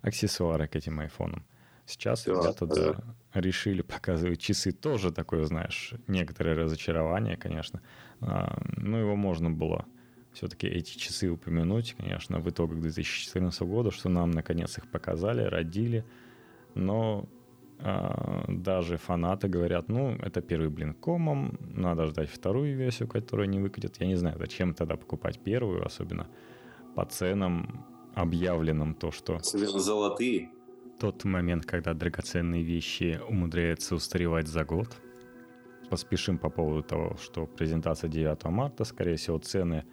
[0.03, 1.43] аксессуары к этим айфонам.
[1.85, 2.75] Сейчас да, ребята да.
[2.75, 4.71] Да, решили показывать часы.
[4.71, 7.81] Тоже такое, знаешь, некоторое разочарование, конечно.
[8.21, 9.85] А, ну, его можно было
[10.33, 16.05] все-таки эти часы упомянуть, конечно, в итогах 2014 года, что нам наконец их показали, родили.
[16.73, 17.29] Но
[17.79, 23.59] а, даже фанаты говорят, ну, это первый блин комом, надо ждать вторую версию, которая не
[23.59, 23.97] выкатит.
[23.99, 26.27] Я не знаю, зачем тогда покупать первую, особенно
[26.95, 29.35] по ценам объявленным то, что...
[29.35, 30.49] Особенно золотые
[30.99, 34.95] тот момент, когда драгоценные вещи умудряются устаревать за год.
[35.89, 39.85] Поспешим по поводу того, что презентация 9 марта, скорее всего, цены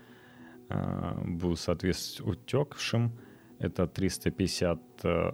[0.69, 3.12] э, будут соответствовать утекшим.
[3.59, 5.33] Это 350 э,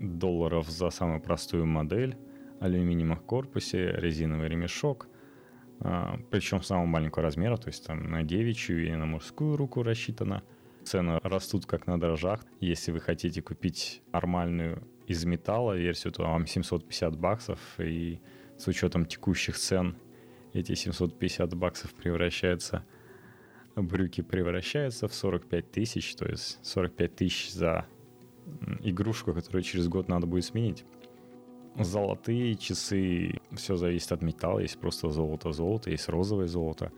[0.00, 2.16] долларов за самую простую модель,
[2.60, 5.08] алюминиевом корпусе, резиновый ремешок,
[5.80, 10.42] э, причем самого маленького размера, то есть там на девичью и на мужскую руку рассчитано–
[10.86, 12.44] цены растут как на дрожжах.
[12.60, 18.20] Если вы хотите купить нормальную из металла версию, то вам 750 баксов, и
[18.56, 19.96] с учетом текущих цен
[20.52, 22.84] эти 750 баксов превращаются,
[23.76, 27.86] брюки превращаются в 45 тысяч, то есть 45 тысяч за
[28.82, 30.84] игрушку, которую через год надо будет сменить.
[31.78, 36.90] Золотые часы, все зависит от металла, есть просто золото-золото, есть розовое золото.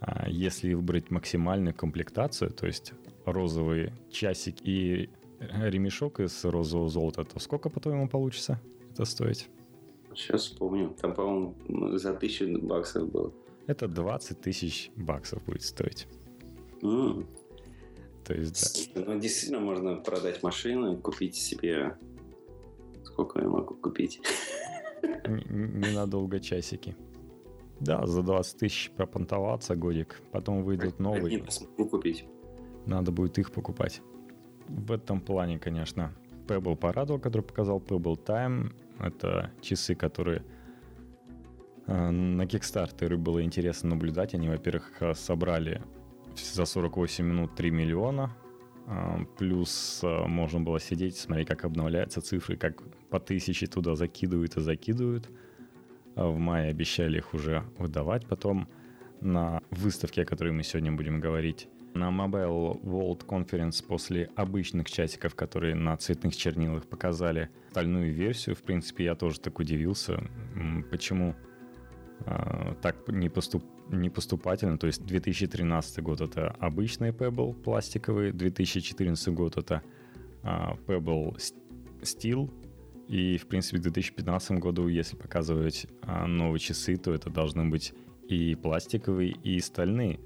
[0.00, 2.92] А если выбрать максимальную комплектацию, то есть
[3.24, 9.48] розовый часик и ремешок из розового золота, то сколько, по-твоему, получится это стоить?
[10.14, 10.96] Сейчас вспомню.
[11.00, 13.32] Там, по-моему, за тысячу баксов было.
[13.66, 16.06] Это 20 тысяч баксов будет стоить.
[16.80, 17.26] Mm.
[18.24, 19.04] То есть, да.
[19.06, 21.96] Ну, действительно, можно продать машину, купить себе...
[23.04, 24.20] Сколько я могу купить?
[25.26, 26.96] Ненадолго часики.
[27.80, 31.44] Да, за 20 тысяч пропонтоваться годик, потом выйдут новые.
[31.90, 32.26] Купить.
[32.86, 34.00] Надо будет их покупать.
[34.68, 36.14] В этом плане, конечно,
[36.46, 38.72] Pebble порадовал, который показал Pebble Time.
[38.98, 40.42] Это часы, которые
[41.86, 44.34] э, на Kickstarter было интересно наблюдать.
[44.34, 45.82] Они, во-первых, э, собрали
[46.36, 48.34] за 48 минут 3 миллиона.
[48.86, 54.60] Э, плюс можно было сидеть, смотреть, как обновляются цифры, как по тысяче туда закидывают и
[54.60, 55.28] закидывают.
[56.16, 58.26] В мае обещали их уже выдавать.
[58.26, 58.68] Потом
[59.20, 65.34] на выставке, о которой мы сегодня будем говорить, на Mobile World Conference после обычных часиков,
[65.34, 70.22] которые на цветных чернилах показали стальную версию, в принципе, я тоже так удивился,
[70.90, 71.34] почему
[72.26, 74.10] э, так не, поступ, не.
[74.10, 79.82] То есть 2013 год это обычный Pebble пластиковый, 2014 год это
[80.42, 80.48] э,
[80.86, 81.36] Pebble
[82.02, 82.50] Steel,
[83.08, 87.94] и, в принципе, в 2015 году, если показывать э, новые часы, то это должны быть
[88.28, 90.18] и пластиковые, и стальные.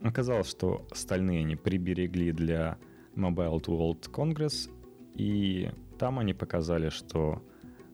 [0.00, 2.78] Оказалось, что стальные они приберегли для
[3.16, 4.70] Mobile World Congress,
[5.14, 7.42] и там они показали, что,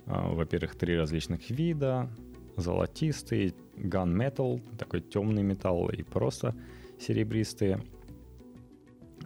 [0.04, 2.10] э, во-первых, три различных вида,
[2.56, 6.54] золотистый, gunmetal, такой темный металл и просто
[7.00, 7.82] серебристые.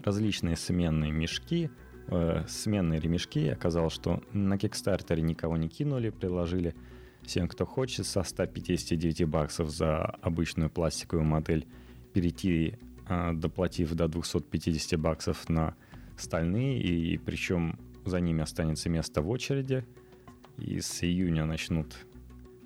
[0.04, 1.70] Различные сменные мешки,
[2.08, 3.48] э, сменные ремешки.
[3.48, 6.74] Оказалось, что на Кикстартере никого не кинули, приложили
[7.22, 11.66] всем, кто хочет, со 159 баксов за обычную пластиковую модель
[12.12, 15.74] перейти, э, доплатив до 250 баксов на
[16.16, 19.84] стальные, и причем за ними останется место в очереди.
[20.56, 21.94] И с июня начнут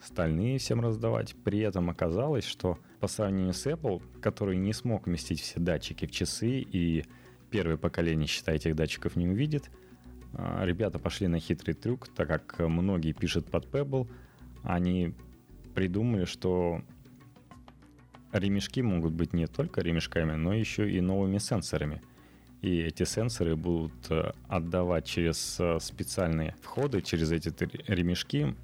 [0.02, 1.34] стальные всем раздавать.
[1.44, 6.10] При этом оказалось, что по сравнению с Apple, который не смог вместить все датчики в
[6.10, 7.04] часы и
[7.52, 9.70] первое поколение, считай, этих датчиков не увидит,
[10.34, 14.08] а, ребята пошли на хитрый трюк, так как многие пишут под Pebble,
[14.64, 15.14] они
[15.74, 16.82] придумали, что
[18.32, 22.02] ремешки могут быть не только ремешками, но еще и новыми сенсорами.
[22.62, 27.48] И эти сенсоры будут э, отдавать через э, специальные входы, через эти
[27.90, 28.54] ремешки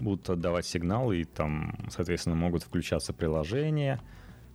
[0.00, 4.00] будут отдавать сигналы, и там, соответственно, могут включаться приложения.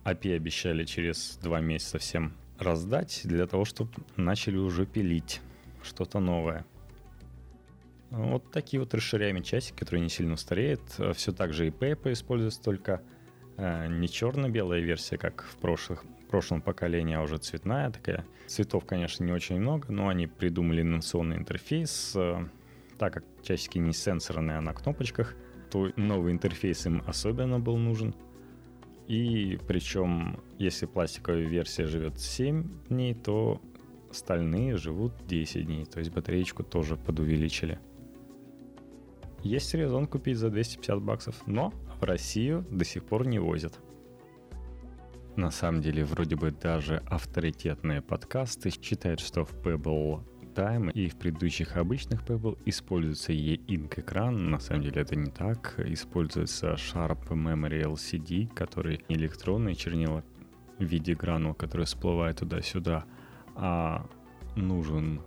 [0.04, 5.40] API обещали через два месяца всем раздать для того, чтобы начали уже пилить
[5.82, 6.64] что-то новое.
[8.10, 10.82] Вот такие вот расширяемые часики, которые не сильно стареют.
[11.14, 13.02] Все так же и Paper используется, только
[13.56, 18.24] э, не черно-белая версия, как в прошлых, прошлом поколении, а уже цветная такая.
[18.46, 22.48] Цветов, конечно, не очень много, но они придумали инновационный интерфейс, э,
[22.98, 25.36] так как часики не сенсорные, а на кнопочках,
[25.70, 28.14] то новый интерфейс им особенно был нужен.
[29.06, 33.60] И причем, если пластиковая версия живет 7 дней, то
[34.12, 35.84] стальные живут 10 дней.
[35.84, 37.78] То есть батареечку тоже подувеличили.
[39.42, 43.80] Есть резон купить за 250 баксов, но в Россию до сих пор не возят.
[45.36, 50.22] На самом деле, вроде бы даже авторитетные подкасты считают, что в Pebble
[50.60, 54.50] Time и в предыдущих обычных Pebble используется E-Ink экран.
[54.50, 55.74] На самом деле это не так.
[55.78, 60.22] Используется Sharp Memory LCD, который электронные чернила
[60.78, 63.06] в виде гранул, которые всплывают туда-сюда,
[63.54, 64.06] а
[64.54, 65.22] нужен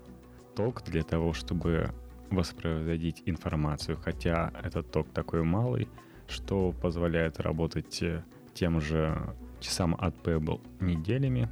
[0.55, 1.89] ток для того, чтобы
[2.29, 5.89] воспроизводить информацию, хотя этот ток такой малый,
[6.27, 11.49] что позволяет работать э, тем же часам от Pebble неделями,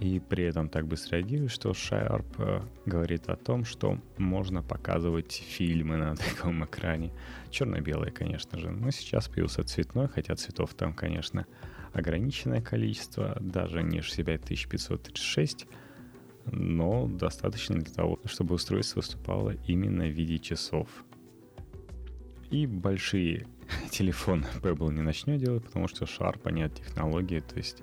[0.00, 5.32] и при этом так быстро реагирует, что Sharp э, говорит о том, что можно показывать
[5.32, 7.12] фильмы на таком экране.
[7.50, 8.70] Черно-белые, конечно же.
[8.70, 11.46] Но сейчас появился цветной, хотя цветов там, конечно,
[11.94, 15.66] ограниченное количество, даже не 65536,
[16.44, 20.88] но достаточно для того, чтобы устройство выступало именно в виде часов.
[22.50, 23.46] И большие
[23.90, 27.82] телефоны Pebble не начнет делать, потому что Sharp нет технологии, то есть,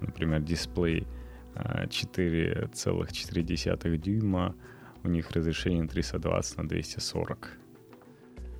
[0.00, 1.06] например, дисплей
[1.54, 4.54] 4,4 дюйма,
[5.02, 7.58] у них разрешение 320 на 240.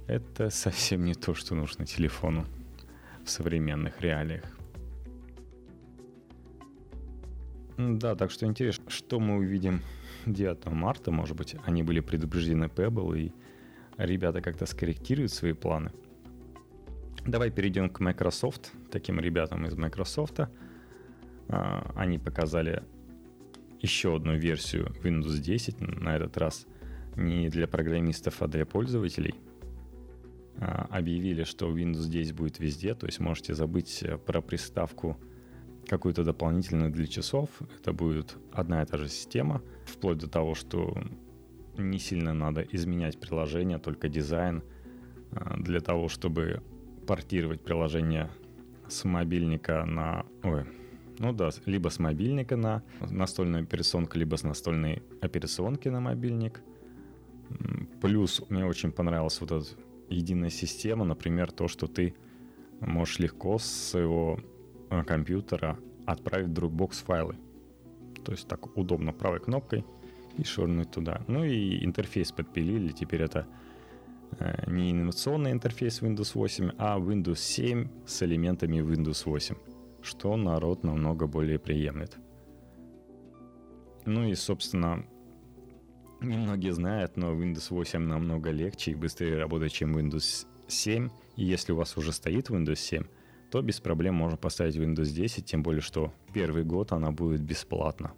[0.08, 2.44] Это совсем не то, что нужно телефону
[3.24, 4.44] в современных реалиях.
[7.78, 9.80] Да, так что интересно, что мы увидим
[10.26, 13.32] 9 марта, может быть, они были предупреждены Pebble, и
[13.96, 15.90] ребята как-то скорректируют свои планы.
[17.24, 20.40] Давай перейдем к Microsoft, таким ребятам из Microsoft–
[21.48, 22.82] они показали
[23.80, 26.66] еще одну версию Windows 10, на этот раз
[27.16, 29.34] не для программистов, а для пользователей.
[30.58, 35.18] А, объявили, что Windows 10 будет везде, то есть можете забыть э, про приставку
[35.88, 37.48] какую-то дополнительную для часов.
[37.80, 40.96] Это будет одна и та же система, вплоть до того, что
[41.76, 44.62] не сильно надо изменять приложение, только дизайн
[45.32, 46.62] а, для того, чтобы
[47.06, 48.30] портировать приложение
[48.88, 50.26] с мобильника на...
[50.42, 50.64] Ой,
[51.22, 56.60] ну да, либо с мобильника на настольную операционку, либо с настольной операционки на мобильник.
[58.00, 59.64] Плюс мне очень понравилась вот эта
[60.08, 62.16] единая система, например, то, что ты
[62.80, 64.40] можешь легко с своего
[64.90, 67.36] э, компьютера отправить в Dropbox файлы.
[68.24, 69.84] То есть так удобно правой кнопкой
[70.36, 71.22] и швырнуть туда.
[71.28, 73.46] Ну и интерфейс подпилили, теперь это
[74.40, 79.54] э, не инновационный интерфейс Windows 8, а Windows 7 с элементами Windows 8
[80.02, 82.18] что народ намного более приемлет.
[84.04, 85.06] Ну и, собственно,
[86.20, 91.08] немногие знают, но Windows 8 намного легче и быстрее работает, чем Windows 7.
[91.36, 93.04] И если у вас уже стоит Windows 7,
[93.50, 98.12] то без проблем можно поставить Windows 10, тем более, что первый год она будет бесплатна.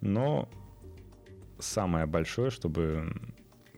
[0.00, 0.48] Но
[1.58, 3.12] самое большое, чтобы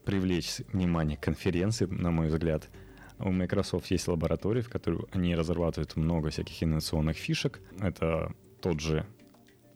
[0.04, 2.70] привлечь внимание конференции, на мой взгляд–
[3.20, 7.60] у Microsoft есть лаборатории, в которой они разрабатывают много всяких инновационных фишек.
[7.80, 9.06] Это тот же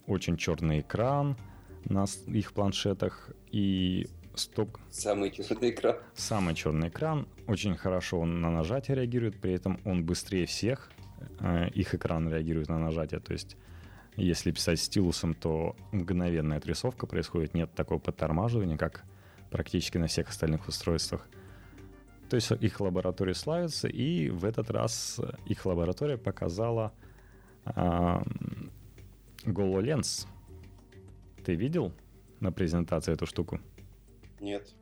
[0.06, 1.36] очень черный экран
[1.84, 4.80] на их планшетах и сток...
[4.90, 5.96] Самый черный экран.
[6.14, 7.26] Самый черный экран.
[7.46, 10.90] Очень хорошо он на нажатие реагирует, при этом он быстрее всех.
[11.40, 13.20] Э, их экран реагирует на нажатие.
[13.20, 13.56] То есть,
[14.16, 17.54] если писать стилусом, то мгновенная отрисовка происходит.
[17.54, 19.04] Нет такого подтормаживания, как
[19.50, 21.26] практически на всех остальных устройствах.
[22.32, 26.94] То есть их лаборатория славится, и в этот раз их лаборатория показала
[27.66, 28.22] э,
[29.44, 30.26] HoloLens.
[31.44, 31.92] Ты видел
[32.40, 33.60] на презентации эту штуку?
[34.40, 34.74] Нет.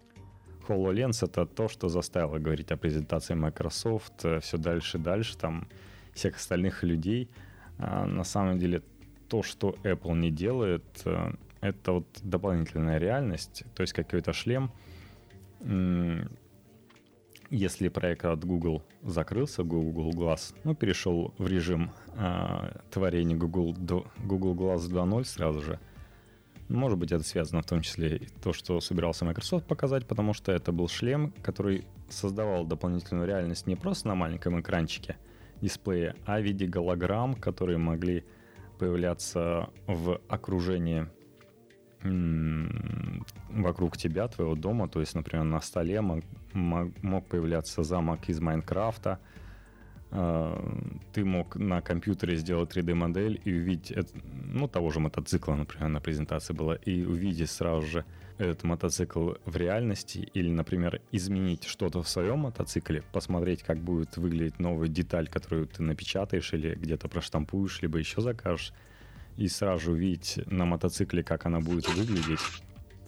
[0.69, 5.67] HoloLens— это то, что заставило говорить о презентации Microsoft э, все дальше и дальше, там,
[6.15, 7.29] всех остальных людей.
[7.79, 8.81] А на самом деле,
[9.29, 11.33] то, что Apple не делает, э,
[11.63, 14.71] это вот дополнительная реальность, то есть какой-то шлем.
[17.51, 23.75] Если проект от Google закрылся, Google Glass, ну, перешел в режим э, творения Google,
[24.25, 25.79] Google Glass 2.0 сразу же—
[26.71, 30.53] может быть, это связано в том числе и то, что собирался Microsoft показать, потому что
[30.53, 35.17] это был шлем, который создавал дополнительную реальность не просто на маленьком экранчике
[35.61, 38.25] дисплея, а в виде голограмм, которые могли
[38.79, 41.09] появляться в окружении
[42.03, 44.89] вокруг тебя, твоего дома.
[44.89, 49.19] То есть, например, на столе мог, мог появляться замок из Майнкрафта,
[50.13, 50.59] а,
[51.13, 56.53] ты мог на компьютере сделать 3D-модель и увидеть, ну, того же мотоцикла, например, на презентации
[56.53, 58.05] было, и увидеть сразу же
[58.39, 64.59] этот мотоцикл в реальности, или, например, изменить что-то в своем мотоцикле, посмотреть, как будет выглядеть
[64.59, 68.73] новая деталь, которую ты напечатаешь или где-то проштампуешь, либо еще закажешь,
[69.41, 72.41] и сразу же увидеть на мотоцикле, как она будет выглядеть.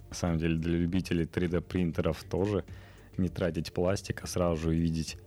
[0.08, 2.64] На самом деле, для любителей 3D-принтеров тоже
[3.18, 5.18] не тратить пластик, а сразу же увидеть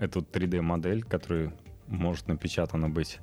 [0.00, 1.52] эту 3D-модель, которая
[1.86, 3.20] может напечатана быть.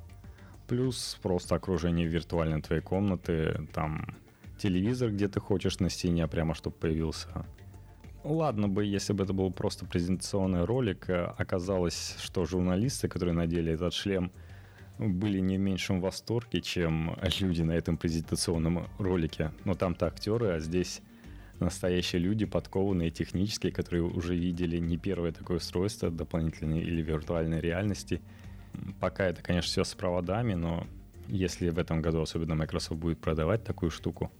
[0.68, 4.16] Плюс просто окружение виртуальной твоей комнаты, там
[4.56, 7.28] телевизор, где ты хочешь на стене, прямо чтобы появился.
[8.24, 13.72] Ладно бы, если бы это был просто презентационный ролик, э, оказалось, что журналисты, которые надели
[13.72, 14.32] этот шлем,
[14.98, 19.52] были не в меньшем восторге, чем люди на этом презентационном ролике.
[19.64, 21.00] Но там-то актеры, а здесь
[21.60, 28.20] настоящие люди, подкованные технические, которые уже видели не первое такое устройство дополнительной или виртуальной реальности.
[29.00, 30.86] Пока это, конечно, все с проводами, но
[31.26, 34.30] если в этом году особенно Microsoft будет продавать такую штуку,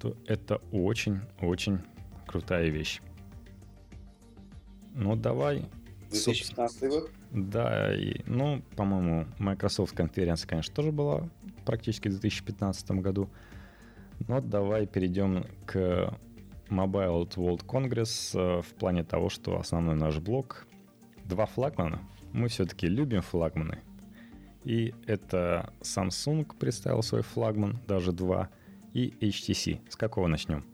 [0.00, 1.80] то это очень-очень
[2.26, 3.00] крутая вещь.
[4.94, 5.68] Ну, давай.
[6.10, 7.10] 2015 год?
[7.36, 11.28] Да, и, ну, по-моему, Microsoft конференция, конечно, тоже была
[11.66, 13.28] практически в 2015 году.
[14.26, 16.14] Но давай перейдем к
[16.70, 20.66] Mobile World Congress э, в плане того, что основной наш блок
[21.26, 22.00] два флагмана.
[22.32, 23.82] Мы все-таки любим флагманы.
[24.64, 28.48] И это Samsung представил свой флагман, даже два,
[28.94, 29.90] и HTC.
[29.90, 30.64] С какого начнем?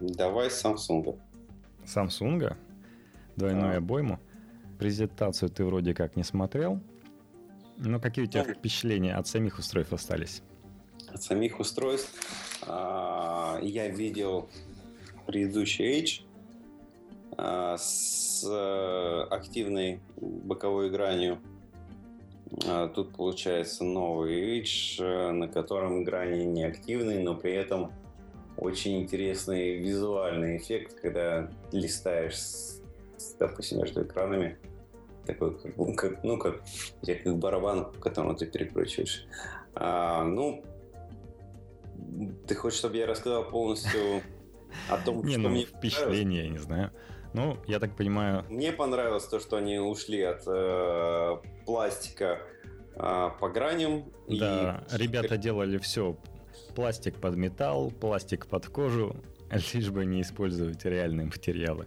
[0.00, 1.20] Давай с Samsung.
[1.84, 2.56] Samsung?
[3.36, 3.76] Двойную а.
[3.76, 4.18] обойму.
[4.78, 6.80] Презентацию ты вроде как не смотрел.
[7.76, 10.42] Но какие у тебя впечатления от самих устройств остались?
[11.12, 12.10] от самих устройств.
[12.66, 14.48] А, я видел
[15.26, 16.22] предыдущий Edge
[17.36, 21.38] а, с э, активной боковой гранью.
[22.66, 27.92] А, тут получается новый Edge, э, на котором грани не активные, но при этом
[28.56, 32.80] очень интересный визуальный эффект, когда листаешь,
[33.38, 34.58] допустим, между экранами,
[35.28, 35.58] такой,
[35.94, 36.62] как, ну, как,
[37.06, 39.26] как барабан, к которому ты перекручиваешь.
[39.74, 40.64] А, ну,
[42.46, 44.22] ты хочешь, чтобы я рассказал полностью
[44.88, 46.90] о том, не, что ну, мне впечатление, я не знаю.
[47.34, 48.44] Ну, я так понимаю...
[48.48, 52.40] Мне понравилось то, что они ушли от э, пластика
[52.94, 54.10] э, по граням.
[54.28, 54.96] Да, и...
[54.96, 56.16] ребята делали все.
[56.74, 59.14] Пластик под металл, пластик под кожу,
[59.74, 61.86] лишь бы не использовать реальные материалы.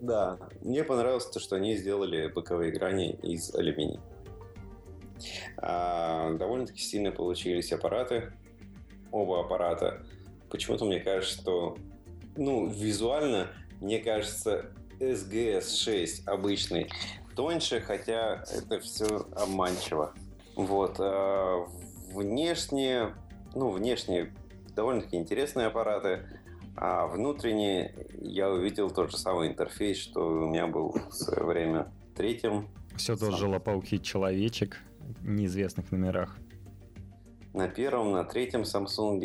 [0.00, 4.00] Да, мне понравилось то, что они сделали боковые грани из алюминия.
[5.58, 8.32] А, довольно-таки сильно получились аппараты
[9.12, 10.02] оба аппарата.
[10.48, 11.76] Почему-то мне кажется, что,
[12.36, 13.48] ну, визуально,
[13.80, 14.66] мне кажется,
[14.98, 16.88] SGS 6 обычный
[17.36, 20.12] тоньше, хотя это все обманчиво.
[20.56, 20.96] Вот.
[20.98, 21.66] А
[22.12, 23.14] внешне,
[23.54, 24.34] ну, внешне
[24.74, 26.26] довольно-таки интересные аппараты,
[26.80, 31.92] а внутренне я увидел тот же самый интерфейс, что у меня был в свое время
[32.16, 32.68] третьим.
[32.96, 34.78] Все тот же лопоухий человечек
[35.20, 36.36] в неизвестных номерах
[37.52, 39.20] на первом, на третьем Samsung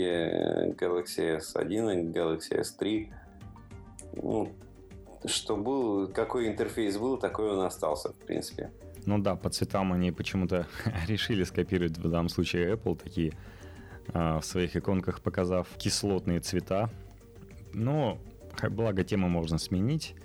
[0.75, 3.13] Galaxy S1 и Galaxy S3.
[4.13, 4.51] Ну,
[5.25, 8.71] что был, какой интерфейс был, такой он остался, в принципе.
[9.05, 10.67] Ну да, по цветам они почему-то
[11.07, 13.33] решили скопировать в данном случае Apple такие
[14.13, 16.89] э, в своих иконках, показав кислотные цвета.
[17.75, 18.19] Но
[18.69, 20.15] Благо, темы можно сменить.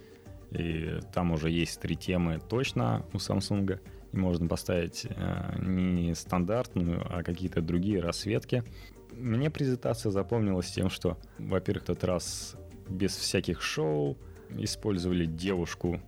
[0.50, 3.80] И там уже есть три темы точно у Samsung.
[4.12, 8.64] И можно поставить э, не стандартную, а какие-то другие расцветки.
[9.12, 12.56] Мне презентация запомнилась тем, что, во-первых, этот раз
[12.88, 14.16] без всяких шоу
[14.50, 16.00] использовали девушку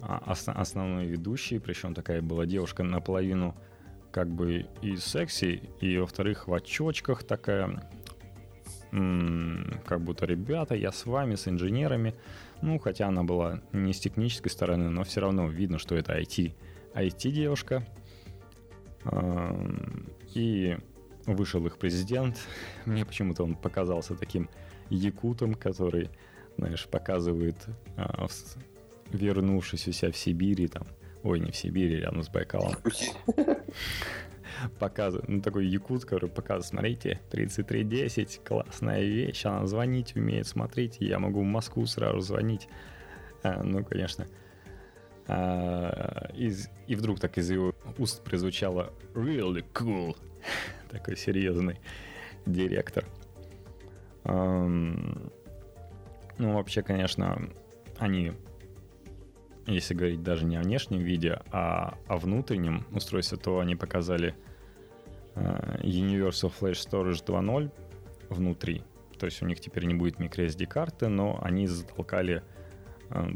[0.00, 3.54] а, основной ведущей, причем такая была девушка наполовину
[4.10, 7.88] как бы и секси, и во-вторых в очочках такая,
[8.90, 12.14] как будто ребята, я с вами, с инженерами.
[12.62, 16.52] Ну, хотя она была не с технической стороны, но все равно видно, что это IT,
[16.94, 17.86] IT-девушка.
[20.34, 20.76] И
[21.26, 22.38] вышел их президент.
[22.84, 24.48] Мне почему-то он показался таким
[24.88, 26.10] якутом, который,
[26.56, 27.56] знаешь, показывает,
[27.96, 28.26] а,
[29.12, 30.86] вернувшись у себя в Сибири, там,
[31.22, 32.74] ой, не в Сибири, рядом с Байкалом,
[34.78, 41.18] показывает, ну, такой якут, который показывает, смотрите, 3310, классная вещь, она звонить умеет, смотрите, я
[41.18, 42.68] могу в Москву сразу звонить.
[43.42, 44.26] А, ну, конечно.
[45.26, 50.16] А, из, и вдруг так из его уст прозвучало really cool,
[50.90, 51.78] такой серьезный
[52.46, 53.04] директор.
[54.24, 55.32] Um,
[56.38, 57.50] ну, вообще, конечно,
[57.98, 58.32] они
[59.66, 64.34] если говорить даже не о внешнем виде, а о внутреннем устройстве, то они показали
[65.34, 67.70] э, Universal Flash Storage 2.0
[68.30, 68.82] внутри.
[69.18, 72.42] То есть у них теперь не будет microSD карты, но они затолкали
[73.10, 73.34] э,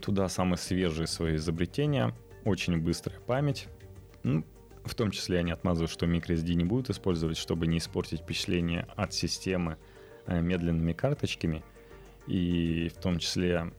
[0.00, 3.68] туда самые свежие свои изобретения, очень быстрая память.
[4.22, 4.44] Ну,
[4.84, 9.12] в том числе они отмазывают, что microSD не будут использовать, чтобы не испортить впечатление от
[9.12, 9.76] системы
[10.26, 11.62] э, медленными карточками.
[12.26, 13.72] И в том числе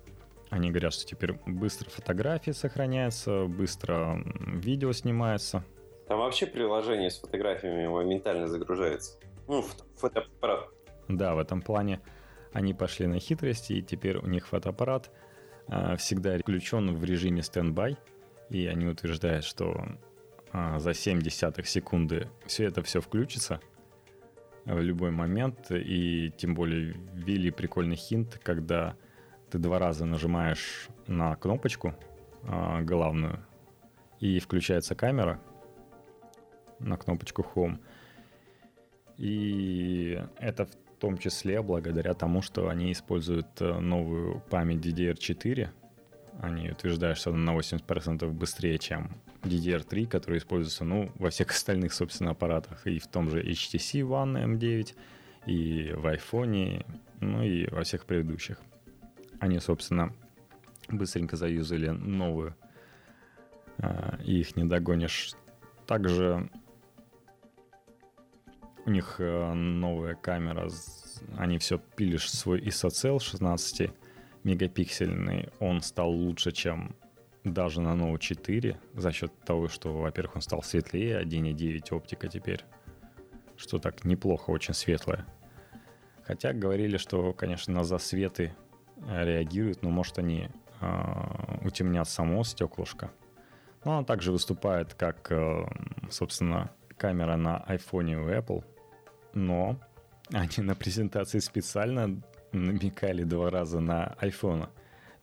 [0.52, 5.64] они говорят, что теперь быстро фотографии сохраняются, быстро видео снимается.
[6.10, 9.18] Там вообще приложение с фотографиями моментально загружается.
[9.48, 9.64] Ну,
[9.96, 10.68] фотоаппарат.
[11.08, 12.02] Да, в этом плане
[12.52, 15.10] они пошли на хитрости, и теперь у них фотоаппарат
[15.70, 17.98] э, всегда включен в режиме стендбай,
[18.50, 19.86] и они утверждают, что
[20.52, 23.62] э, за 7 десятых секунды все это все включится
[24.66, 28.98] в любой момент, и тем более ввели прикольный хинт, когда
[29.52, 31.94] ты два раза нажимаешь на кнопочку
[32.44, 33.46] э, главную,
[34.20, 35.40] и включается камера
[36.80, 37.80] на кнопочку Home.
[39.18, 45.70] И это в том числе благодаря тому, что они используют э, новую память DDR4.
[46.40, 51.94] Они утверждают, что она на 80% быстрее, чем DDR3, который используется ну, во всех остальных,
[51.94, 52.88] собственно, аппаратах.
[52.88, 54.96] И в том же HTC One M9,
[55.48, 56.86] и в iPhone,
[57.20, 58.58] ну и во всех предыдущих
[59.42, 60.14] они, собственно,
[60.88, 62.56] быстренько заюзали новую,
[63.80, 65.34] а, и их не догонишь.
[65.88, 66.48] Также
[68.86, 70.70] у них э, новая камера,
[71.38, 73.92] они все пилишь свой ISOCELL 16
[74.44, 76.96] мегапиксельный, он стал лучше, чем
[77.44, 82.64] даже на Note 4 за счет того, что, во-первых, он стал светлее, 1.9 оптика теперь,
[83.58, 85.26] что так неплохо, очень светлое.
[86.24, 88.54] Хотя говорили, что, конечно, на засветы
[89.08, 90.50] реагируют, но может они
[90.80, 93.12] э, утемнят само стеклышко.
[93.84, 95.66] Но она также выступает как, э,
[96.10, 98.64] собственно, камера на iPhone у Apple.
[99.34, 99.80] Но
[100.32, 102.22] они на презентации специально
[102.52, 104.70] намекали два раза на iPhone.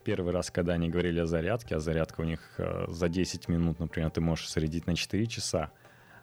[0.03, 3.79] Первый раз, когда они говорили о зарядке, а зарядка у них э, за 10 минут,
[3.79, 5.71] например, ты можешь зарядить на 4 часа,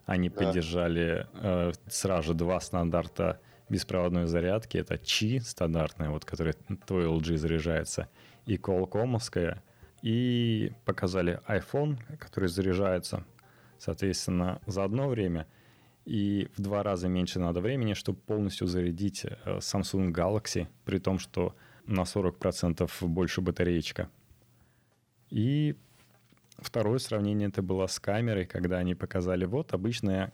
[0.05, 0.37] они да.
[0.37, 4.79] поддержали э, сразу же два стандарта беспроводной зарядки.
[4.79, 6.55] Это Qi стандартная, вот, которая
[6.87, 8.09] твой LG заряжается,
[8.47, 9.61] и Qualcomm'овская.
[10.03, 13.25] И показали iPhone, который заряжается,
[13.79, 15.47] соответственно, за одно время.
[16.05, 21.19] И в два раза меньше надо времени, чтобы полностью зарядить э, Samsung Galaxy, при том,
[21.19, 21.57] что
[21.87, 24.09] на 40% больше батареечка.
[25.31, 25.75] И
[26.59, 30.33] второе сравнение это было с камерой, когда они показали вот обычная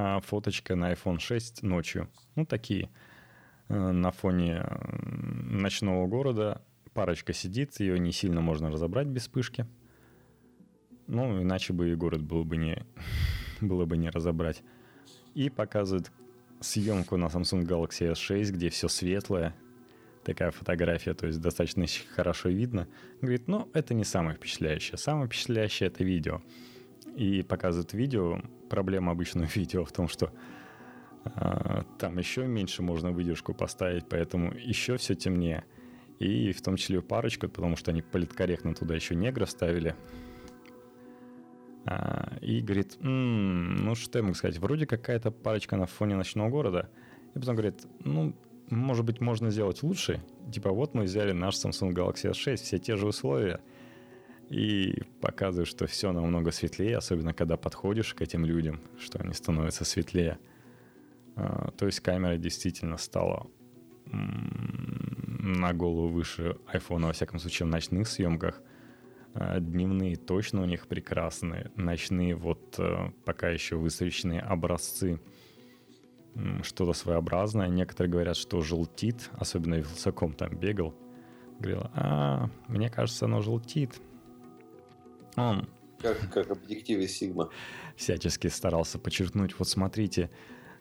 [0.00, 2.08] а фоточка на iPhone 6 ночью.
[2.36, 2.88] Ну, такие.
[3.68, 4.64] Э, на фоне
[5.02, 6.62] ночного города
[6.94, 9.66] парочка сидит, ее не сильно можно разобрать без вспышки.
[11.08, 12.86] Ну, иначе бы и город был бы не,
[13.60, 14.62] было бы не разобрать.
[15.34, 16.12] И показывает
[16.60, 19.52] съемку на Samsung Galaxy S6, где все светлое,
[20.22, 22.86] такая фотография, то есть достаточно хорошо видно.
[23.20, 24.96] Говорит, ну, это не самое впечатляющее.
[24.96, 26.40] Самое впечатляющее— это видео.
[27.18, 28.40] И показывает видео,
[28.70, 30.30] проблема обычного видео в том, что
[31.24, 35.64] э, там еще меньше можно выдержку поставить, поэтому еще все темнее.
[36.20, 39.96] И в том числе парочку, потому что они политкорректно туда еще негра вставили.
[41.86, 46.50] А, и говорит, м-м, ну что я могу сказать, вроде какая-то парочка на фоне ночного
[46.50, 46.88] города.
[47.34, 48.32] И потом говорит, ну
[48.70, 50.20] может быть, можно сделать лучше.
[50.52, 53.60] Типа, вот мы взяли наш Samsung Galaxy S6, все те же условия,
[54.50, 59.84] и показываю, что все намного светлее, особенно когда подходишь к этим людям, что они становятся
[59.84, 60.38] светлее.
[61.36, 63.46] А, то есть камера действительно стала
[64.10, 68.62] на голову выше iPhone, во всяком случае, в ночных съемках.
[69.34, 71.70] А, дневные точно у них прекрасные.
[71.76, 75.20] Ночные вот э, пока еще высвеченные образцы
[76.62, 77.68] что-то своеобразное.
[77.68, 80.94] Некоторые говорят, что желтит, особенно Вилсаком там бегал.
[81.58, 84.00] Говорил, а, мне кажется, оно желтит.
[85.36, 85.68] Он
[86.00, 87.50] как, как объективы Sigma.
[87.96, 90.30] Всячески старался подчеркнуть, вот смотрите,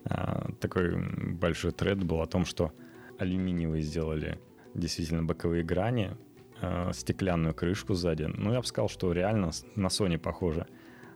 [0.06, 0.95] а, такой
[1.34, 2.72] большой тред был о том, что
[3.18, 4.39] алюминиевые сделали
[4.74, 6.16] действительно боковые грани,
[6.62, 8.24] а, стеклянную крышку сзади.
[8.24, 10.68] Ну, я бы сказал, что реально на Sony похоже.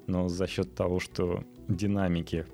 [0.08, 2.46] Но за счет того, что динамики,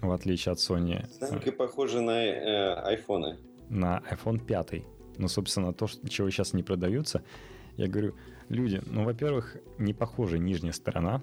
[0.00, 1.06] в отличие от Sony...
[1.20, 3.38] Динамики похожи на э, айфоны.
[3.68, 4.82] На iPhone 5.
[5.18, 7.22] Ну, собственно, то, чего сейчас не продаются.
[7.76, 8.14] Я говорю,
[8.48, 11.22] люди, ну, во-первых, не похожа нижняя сторона.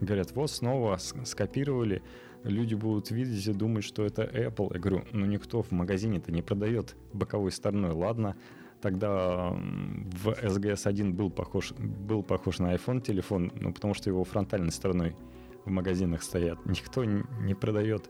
[0.00, 2.02] Говорят, вот снова скопировали,
[2.44, 4.70] люди будут видеть и думать, что это Apple.
[4.74, 7.92] Я говорю, ну никто в магазине-то не продает боковой стороной.
[7.92, 8.36] Ладно,
[8.80, 14.24] тогда в SGS 1 был похож, был похож на iPhone телефон, ну потому что его
[14.24, 15.16] фронтальной стороной
[15.64, 16.64] в магазинах стоят.
[16.64, 18.08] Никто не продает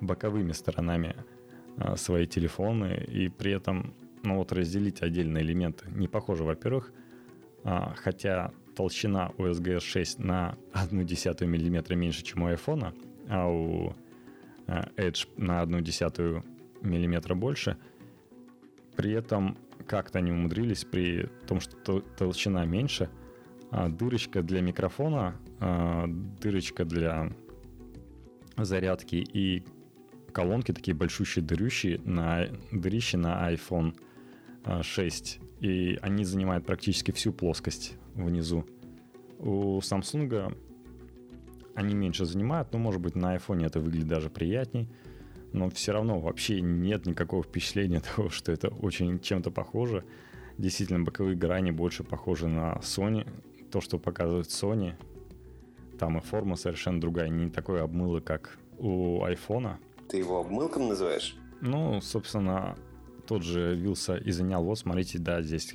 [0.00, 1.16] боковыми сторонами
[1.76, 3.94] а, свои телефоны, и при этом
[4.24, 6.92] ну вот разделить отдельные элементы не похоже, во-первых,
[7.62, 12.94] а, хотя толщина у SGS 6 на 1,1 мм меньше, чем у iPhone,
[13.28, 13.94] а у
[14.66, 16.42] Edge на 1,1
[16.82, 17.76] мм больше.
[18.96, 23.10] При этом как-то они умудрились при том, что толщина меньше,
[23.70, 27.32] а дырочка для микрофона, а, дырочка для
[28.56, 29.64] зарядки и
[30.32, 33.96] колонки такие большущие дырющие на дырище на iPhone
[34.82, 38.64] 6, а, и они занимают практически всю плоскость внизу.
[39.38, 40.56] У Samsung
[41.74, 44.88] они меньше занимают, но, может быть, на iPhone это выглядит даже приятней,
[45.52, 50.04] но все равно вообще нет никакого впечатления того, что это очень чем-то похоже.
[50.56, 53.28] Действительно, боковые грани больше похожи на Sony.
[53.70, 54.94] То, что показывает Sony,
[55.98, 59.76] там и форма совершенно другая, не такое обмыло, как у iPhone.
[60.08, 61.36] Ты его обмылком называешь?
[61.60, 62.76] Ну, собственно,
[63.26, 65.74] тот же Вилса и занял, вот смотрите, да, здесь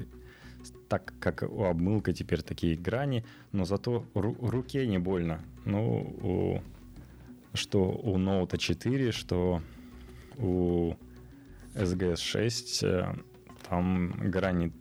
[0.87, 5.41] так как у обмылка теперь такие грани, но зато ру- руке не больно.
[5.65, 6.61] Ну, у,
[7.55, 9.61] что у Note 4, что
[10.37, 10.95] у
[11.75, 13.15] SGS 6, э,
[13.69, 14.73] там грани,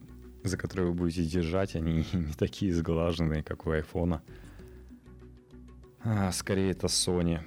[0.44, 4.20] за которые вы будете держать, они не такие сглаженные, как у iPhone.
[6.02, 7.40] А, скорее это Sony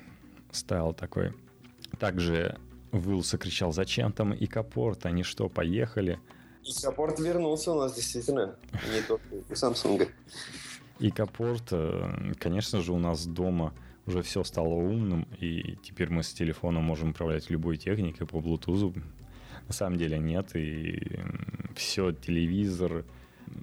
[0.51, 1.33] стайл такой.
[1.99, 2.57] Также
[2.91, 6.19] Уилл кричал, зачем там и капорт, они что, поехали?
[6.63, 8.55] И капорт вернулся у нас действительно,
[8.93, 10.09] не только у Samsung.
[10.99, 13.73] И капорт, э, конечно же, у нас дома
[14.05, 19.01] уже все стало умным, и теперь мы с телефона можем управлять любой техникой по Bluetooth.
[19.67, 21.19] На самом деле нет, и
[21.75, 23.05] все, телевизор,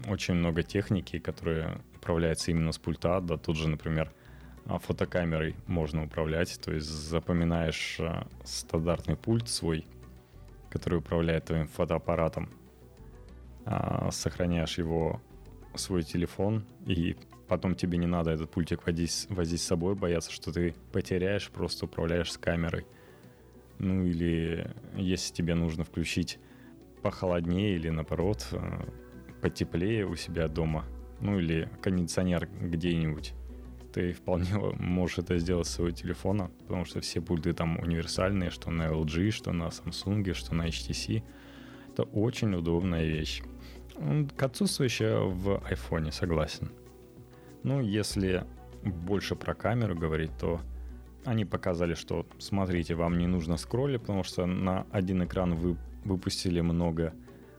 [0.09, 4.13] очень много техники, которая управляется именно с пульта, да, тут же, например,
[4.77, 9.87] фотокамерой можно управлять, то есть запоминаешь а, стандартный пульт свой,
[10.69, 12.51] который управляет твоим фотоаппаратом,
[13.65, 15.23] а, сохраняешь его
[15.75, 17.17] свой телефон, и
[17.49, 21.87] потом тебе не надо этот пультик возить, возить с собой, бояться, что ты потеряешь, просто
[21.87, 22.87] управляешь с камерой.
[23.79, 26.39] Ну или если тебе нужно включить
[27.03, 28.47] похолоднее или наоборот
[29.41, 30.85] потеплее у себя дома,
[31.21, 33.35] ну или кондиционер где-нибудь,
[33.93, 38.71] ты вполне можешь это сделать с своего телефона, потому что все пульты там универсальные, что
[38.71, 41.23] на LG, что на Samsung, что на HTC.
[41.93, 43.43] Это очень удобная вещь.
[44.39, 46.71] Отсутствующая в iPhone, согласен.
[47.65, 48.45] Ну, если
[48.85, 50.61] больше про камеру говорить, то
[51.25, 56.61] они показали, что смотрите, вам не нужно скроллить, потому что на один экран вы выпустили
[56.61, 57.15] много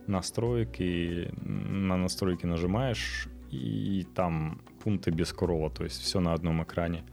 [0.07, 6.63] настроек, и на настройки нажимаешь, и там пункты без скролла, то есть все на одном
[6.63, 7.03] экране.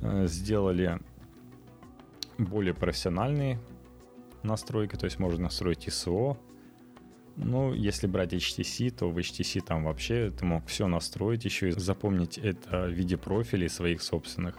[0.00, 0.98] Э, сделали
[2.38, 3.58] более профессиональные
[4.42, 6.36] настройки, то есть можно настроить ISO.
[7.36, 11.72] Ну, если брать HTC, то в HTC там вообще ты мог все настроить, еще и
[11.72, 14.58] запомнить это в виде профилей своих собственных.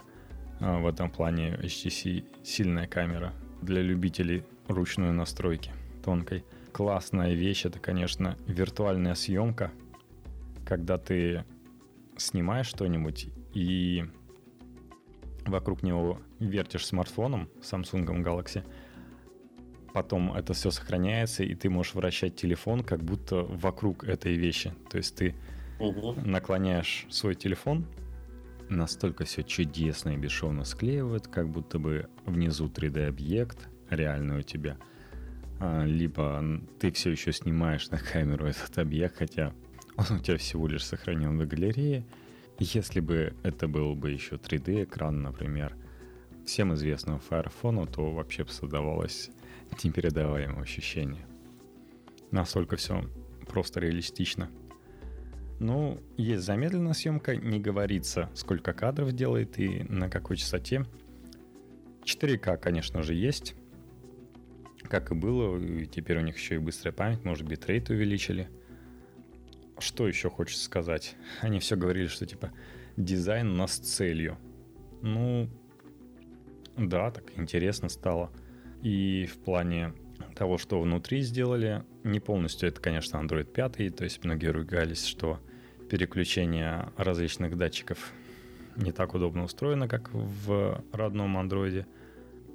[0.60, 3.32] Э, в этом плане HTC сильная камера
[3.62, 5.70] для любителей ручной настройки
[6.04, 6.44] тонкой.
[6.72, 9.70] Классная вещь это, конечно, виртуальная съемка,
[10.66, 11.44] когда ты
[12.16, 14.04] снимаешь что-нибудь и
[15.44, 18.64] вокруг него вертишь смартфоном Samsung Galaxy,
[19.92, 24.74] потом это все сохраняется, и ты можешь вращать телефон как будто вокруг этой вещи.
[24.90, 25.34] То есть ты
[25.78, 26.14] угу.
[26.24, 27.86] наклоняешь свой телефон,
[28.68, 34.76] настолько все чудесно и бесшовно склеивает, как будто бы внизу 3D-объект реальный у тебя.
[35.60, 36.44] А, либо
[36.78, 39.54] ты все еще снимаешь на камеру этот объект, хотя
[39.96, 42.04] он у тебя всего лишь сохранен в галерее.
[42.58, 45.76] Если бы это был бы еще 3D-экран, например,
[46.46, 49.30] всем известного Fire Phone, то вообще бы создавалось
[49.82, 51.26] непередаваемое ощущение.
[52.30, 53.04] Настолько все
[53.46, 54.50] просто реалистично.
[55.58, 60.84] Ну, есть замедленная съемка, не говорится, сколько кадров делает и на какой частоте.
[62.04, 63.54] 4К, конечно же, есть.
[64.82, 68.48] Как и было, и теперь у них еще и быстрая память, может, битрейт увеличили.
[69.78, 71.16] Что еще хочется сказать?
[71.40, 72.52] Они все говорили, что типа
[72.96, 74.38] дизайн у нас с целью.
[75.02, 75.48] Ну,
[76.76, 78.30] да, так интересно стало.
[78.82, 79.92] И в плане
[80.34, 85.40] того, что внутри сделали, не полностью это, конечно, Android 5, то есть многие ругались, что
[85.88, 88.12] переключение различных датчиков
[88.76, 91.86] не так удобно устроено, как в родном Android.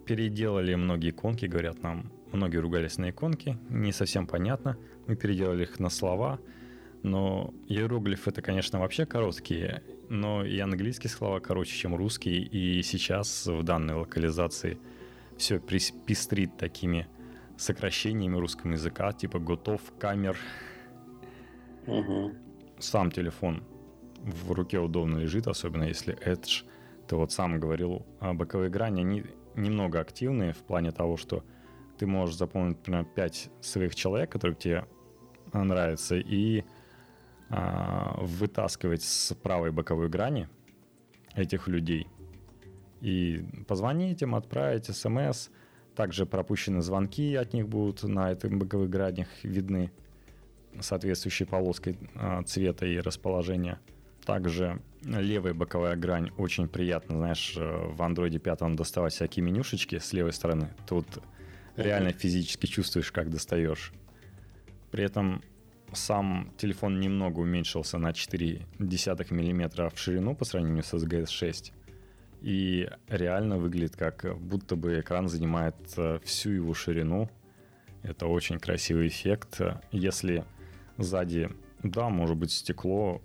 [0.06, 4.78] Переделали многие иконки, говорят нам, многие ругались на иконки, не совсем понятно.
[5.08, 6.40] Мы переделали их на слова,
[7.04, 13.48] но иероглифы это, конечно, вообще короткие, но и английские слова короче, чем русские, и сейчас
[13.48, 14.78] в данной локализации
[15.38, 17.08] все пестрит такими
[17.58, 20.38] сокращениями русского языка, типа готов, камер.
[21.88, 22.34] Угу.
[22.80, 23.64] Сам телефон
[24.20, 26.66] в руке удобно лежит, особенно если Edge.
[27.08, 29.24] Ты вот сам говорил, а боковые грани, они
[29.56, 31.44] немного активные в плане того, что
[31.98, 34.86] ты можешь заполнить, например, 5 своих человек, которые тебе
[35.54, 36.64] нравятся, и
[38.18, 40.48] вытаскивать с правой боковой грани
[41.36, 42.08] этих людей
[43.02, 45.50] и позвонить им, отправить смс.
[45.96, 49.92] Также пропущены звонки от них будут на этих боковых гранях видны
[50.80, 53.80] соответствующей полоской а, цвета и расположения.
[54.26, 60.14] Также левая боковая грань очень приятно, знаешь, э, в андроиде 5 доставать всякие менюшечки с
[60.14, 60.70] левой стороны.
[60.88, 61.06] Тут
[61.76, 63.92] реально физически чувствуешь, как достаешь.
[64.92, 65.42] При этом
[65.94, 71.74] сам телефон немного уменьшился на 4 десятых миллиметра в ширину по сравнению с SGS 6.
[72.42, 77.30] И реально выглядит как будто бы экран занимает э, всю его ширину.
[78.04, 79.62] Это очень красивый эффект.
[79.92, 80.44] Если
[80.98, 81.50] сзади,
[81.84, 83.22] да, может быть стекло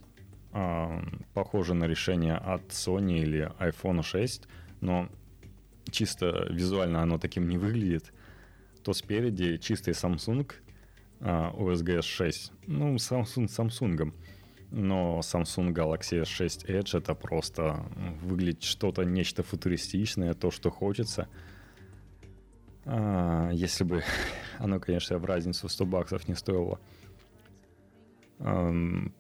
[0.53, 1.01] э,
[1.33, 4.47] похоже на решение от Sony или iPhone 6,
[4.81, 5.09] но
[5.91, 8.13] чисто визуально оно таким не выглядит,
[8.83, 10.53] то спереди чистый Samsung
[11.21, 12.53] OSG S6.
[12.67, 14.13] Ну, Samsung Samsung.
[14.71, 17.87] Но Samsung Galaxy S6 Edge это просто
[18.23, 21.29] выглядит что-то, нечто футуристичное, то, что хочется.
[22.85, 24.03] А, если бы
[24.59, 26.81] оно, конечно, в разницу в 100 баксов не стоило.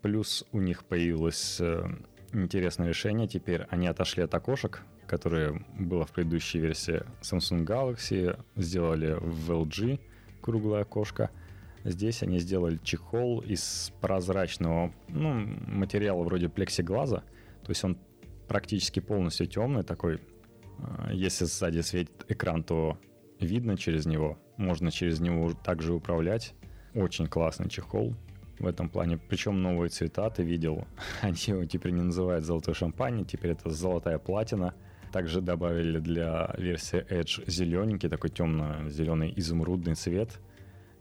[0.02, 1.88] Плюс у них появилось э,
[2.34, 3.26] интересное решение.
[3.26, 10.00] Теперь они отошли от окошек, которое было в предыдущей версии Samsung Galaxy, сделали в LG
[10.42, 11.30] круглое окошко–
[11.86, 17.22] Здесь они сделали чехол из прозрачного ну, материала вроде плексиглаза.
[17.62, 17.96] То есть он
[18.48, 20.20] практически полностью темный такой.
[20.80, 22.98] А, если сзади светит экран, то
[23.38, 24.36] видно через него.
[24.56, 26.54] Можно через него также управлять.
[26.92, 28.16] Очень классный чехол
[28.58, 29.16] в этом плане.
[29.16, 30.88] Причем новые цвета ты видел.
[31.22, 34.74] Они его теперь не называют золотой шампань, теперь это золотая платина.
[35.12, 40.40] Также добавили для версии Edge зелененький, такой темно-зеленый изумрудный цвет–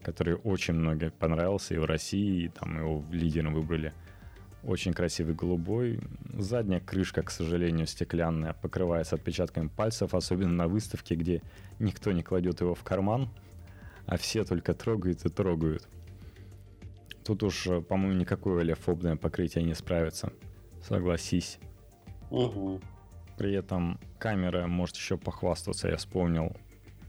[0.06, 3.92] который очень много понравился и в России, и там его лидером выбрали.
[4.64, 6.00] Очень красивый голубой.
[6.38, 11.42] Задняя крышка, к сожалению, стеклянная, покрывается отпечатками пальцев, особенно на выставке, где
[11.80, 13.30] никто не кладет его в карман,
[14.06, 15.88] а все только трогают и трогают.
[17.24, 20.32] Тут уж, по-моему, никакое олеофобное покрытие не справится.
[20.84, 21.58] Согласись.
[22.30, 22.80] Угу.
[23.40, 26.56] При этом камера может еще похвастаться, я вспомнил,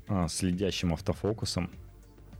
[0.08, 1.70] а, следящим автофокусом.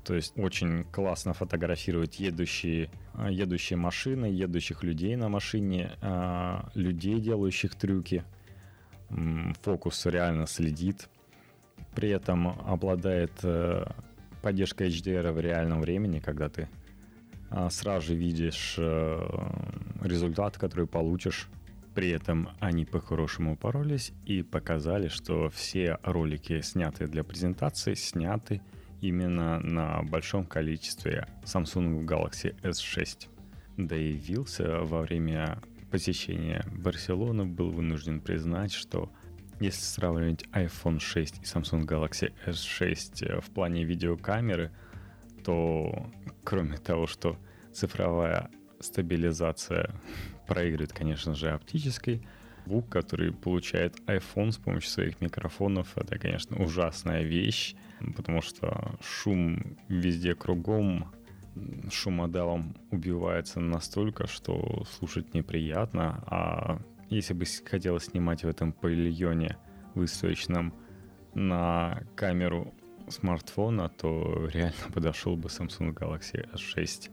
[0.06, 7.20] То есть очень классно фотографировать едущие, а, едущие машины, едущих людей на машине, а, людей,
[7.20, 8.24] делающих трюки.
[9.62, 11.08] Фокус реально следит.
[11.94, 13.84] При этом обладает э,
[14.42, 16.68] поддержкой HDR в реальном времени, когда ты
[17.50, 19.28] а, сразу же видишь э,
[20.02, 21.48] результат, который получишь.
[21.94, 28.60] При этом они по-хорошему упоролись и показали, что все ролики, снятые для презентации, сняты
[29.00, 33.28] именно на большом количестве Samsung Galaxy S6.
[33.76, 35.58] Да и Вилса во время
[35.90, 39.10] посещения Барселоны был вынужден признать, что
[39.60, 44.70] если сравнивать iPhone 6 и Samsung Galaxy S6 э, в плане видеокамеры,
[45.44, 46.10] то
[46.44, 47.38] кроме того, что
[47.72, 49.94] цифровая стабилизация
[50.46, 52.26] проигрывает, конечно же, оптической,
[52.66, 57.74] звук, который получает iPhone с помощью своих микрофонов, это, конечно, ужасная вещь,
[58.14, 61.12] потому что шум везде кругом,
[61.90, 69.56] шумодавом убивается настолько, что слушать неприятно, а если бы хотелось снимать в этом павильоне
[69.94, 70.74] выставочном
[71.34, 72.74] на камеру
[73.08, 77.10] смартфона, то реально подошел бы Samsung Galaxy S6,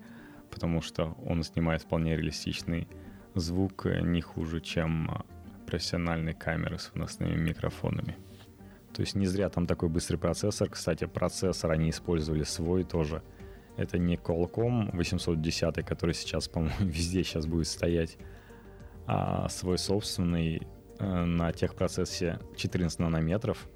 [0.49, 2.87] потому что он снимает вполне реалистичный
[3.35, 5.23] звук, не хуже, чем
[5.65, 8.17] профессиональные камеры с выносными микрофонами.
[8.93, 10.69] То есть не зря там такой быстрый процессор.
[10.69, 13.23] Кстати, процессор они использовали свой тоже.
[13.75, 18.17] Это не Qualcomm 810, который сейчас, по-моему, везде сейчас будет стоять,
[19.07, 20.67] а свой собственный
[20.99, 23.67] э, на техпроцессе 14 нанометров,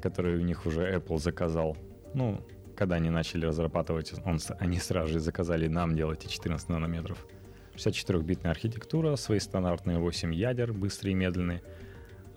[0.00, 1.76] который у них уже Apple заказал.
[2.14, 2.40] Ну,
[2.76, 7.26] когда они начали разрабатывать, он, они сразу же заказали нам делать и 14 нанометров.
[7.74, 11.62] 64-битная архитектура, свои стандартные 8 ядер, быстрые и медленные.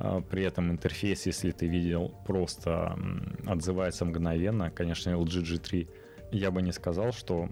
[0.03, 2.97] А, при этом интерфейс, если ты видел, просто
[3.45, 4.71] отзывается мгновенно.
[4.71, 5.87] Конечно, LG G3
[6.31, 7.49] я бы не сказал, что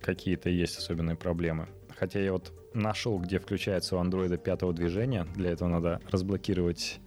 [0.00, 1.68] какие-то есть особенные проблемы.
[1.96, 5.26] Хотя я вот нашел, где включается у андроида пятого движения.
[5.34, 7.00] Для этого надо разблокировать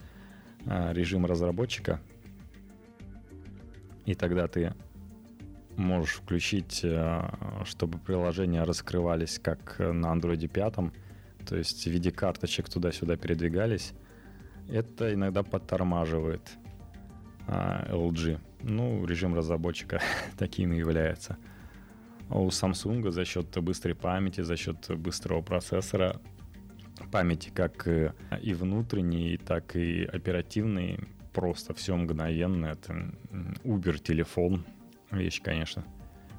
[0.66, 2.02] э, режим разработчика.
[4.06, 4.74] И тогда ты
[5.78, 7.22] можешь включить, э,
[7.64, 10.92] чтобы приложения раскрывались как на андроиде пятом,
[11.48, 13.94] то есть в виде карточек туда-сюда передвигались.
[14.70, 16.58] Это иногда подтормаживает
[17.48, 18.40] э, LG.
[18.62, 20.02] Ну, режим разработчика
[20.38, 21.38] таким и является.
[22.30, 26.20] А у Samsung за счет быстрой памяти, за счет быстрого процессора,
[27.12, 31.00] памяти как и внутренней, так и оперативной,
[31.34, 32.68] просто все мгновенно.
[32.68, 33.12] Это
[33.64, 34.66] Uber телефон,
[35.12, 35.84] вещь, конечно,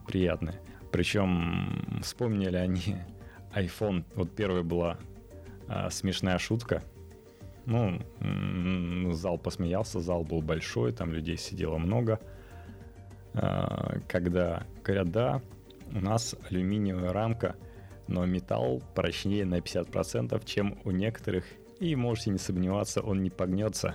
[0.06, 0.60] приятная.
[0.90, 2.96] Причем вспомнили они
[3.54, 4.04] iPhone.
[4.14, 4.98] Вот первая была
[5.68, 6.82] а, смешная шутка.
[7.66, 7.98] Ну,
[9.12, 12.20] зал посмеялся, зал был большой, там людей сидело много.
[13.32, 15.42] А, когда говорят, да,
[15.92, 17.56] у нас алюминиевая рамка,
[18.06, 21.44] но металл прочнее на 50%, чем у некоторых,
[21.80, 23.94] и можете не сомневаться, он не погнется.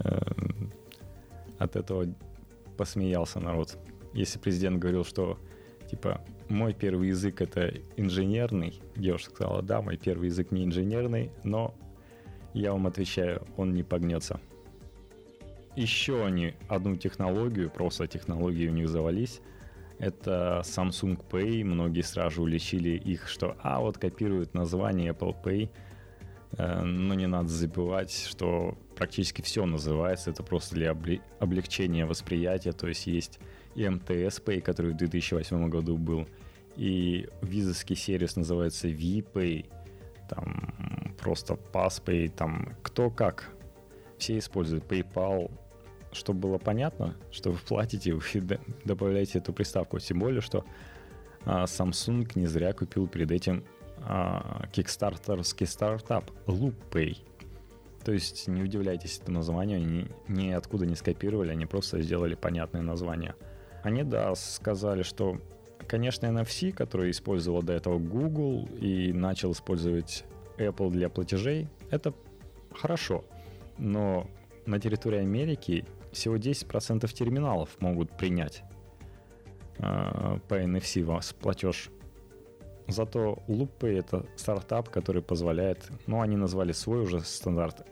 [0.00, 0.72] Эм,
[1.58, 2.06] от этого
[2.76, 3.78] посмеялся народ.
[4.12, 5.38] Если президент говорил, что
[5.90, 11.74] типа мой первый язык это инженерный, девушка сказала, да, мой первый язык не инженерный, но
[12.54, 14.40] я вам отвечаю, он не погнется.
[15.76, 19.40] Еще они одну технологию, просто технологии у них завались,
[19.98, 21.64] это Samsung Pay.
[21.64, 25.70] Многие сразу уличили их, что а вот копируют название Apple Pay.
[26.58, 30.30] Э, но не надо забывать, что практически все называется.
[30.30, 30.96] Это просто для
[31.38, 32.72] облегчения восприятия.
[32.72, 33.38] То есть есть
[33.74, 36.28] и МТС Pay, который в 2008 году был,
[36.76, 39.66] и визовский сервис называется VPay,
[40.28, 43.50] там просто PassPay, там кто как.
[44.18, 45.50] Все используют PayPal,
[46.12, 48.22] чтобы было понятно, что вы платите, вы
[48.84, 49.98] добавляете эту приставку.
[49.98, 50.64] Тем более, что
[51.46, 53.64] а, Samsung не зря купил перед этим
[54.02, 57.16] а, кикстартерский стартап LoopPay.
[58.04, 62.82] То есть не удивляйтесь этому названию, они ни откуда не скопировали, они просто сделали понятное
[62.82, 63.34] название.
[63.82, 65.40] Они, да, сказали, что,
[65.88, 70.24] конечно, NFC, который использовал до этого Google и начал использовать
[70.58, 72.14] Apple для платежей, это
[72.72, 73.24] хорошо.
[73.78, 74.28] Но
[74.66, 78.62] на территории Америки всего 10% терминалов могут принять
[79.78, 81.90] э, по NFC вас платеж.
[82.86, 87.86] Зато LoopPay это стартап, который позволяет, ну они назвали свой уже стандарт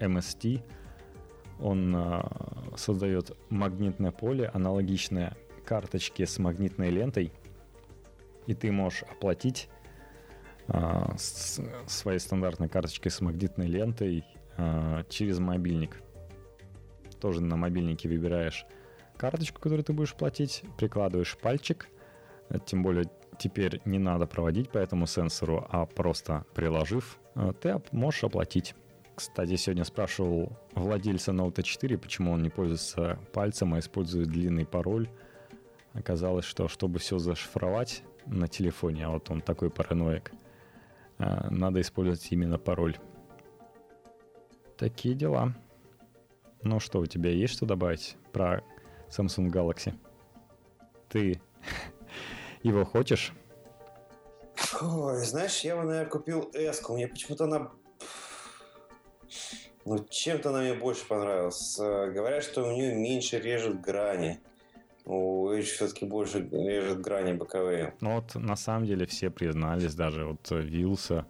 [0.00, 0.62] MST.
[1.60, 2.22] Он э,
[2.76, 7.32] создает магнитное поле, аналогичное карточке с магнитной лентой,
[8.46, 9.68] и ты можешь оплатить
[10.68, 14.24] э, с, своей стандартной карточкой с магнитной лентой
[14.56, 16.02] э, через мобильник
[17.18, 18.64] тоже на мобильнике выбираешь
[19.16, 21.88] карточку, которую ты будешь платить, прикладываешь пальчик,
[22.64, 23.06] тем более
[23.38, 28.74] теперь не надо проводить по этому сенсору, а просто приложив, э, ты можешь оплатить.
[29.14, 35.08] Кстати, сегодня спрашивал владельца Note 4, почему он не пользуется пальцем, а использует длинный пароль.
[35.92, 40.30] Оказалось, что чтобы все зашифровать на телефоне, а вот он такой параноик,
[41.18, 42.96] надо использовать именно пароль.
[44.76, 45.54] Такие дела.
[46.62, 48.62] Ну что, у тебя есть что добавить про
[49.08, 49.94] Samsung Galaxy?
[51.08, 51.40] Ты
[52.62, 53.32] его хочешь?
[54.80, 56.86] Ой, знаешь, я его, наверное, купил S.
[56.88, 57.70] Мне почему-то она...
[59.84, 61.78] Ну, чем-то она мне больше понравилась.
[61.80, 64.40] Э, говорят, что у нее меньше режет грани.
[65.10, 67.94] У Edge все-таки больше режет грани боковые.
[68.02, 71.24] Ну вот на самом деле все признались, даже вот Вилса,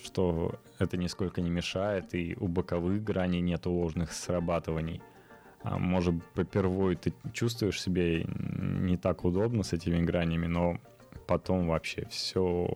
[0.00, 5.02] что это нисколько не мешает, и у боковых граней нет ложных срабатываний.
[5.62, 10.78] А может, попервой ты чувствуешь себя не так удобно с этими гранями, но
[11.26, 12.70] потом вообще все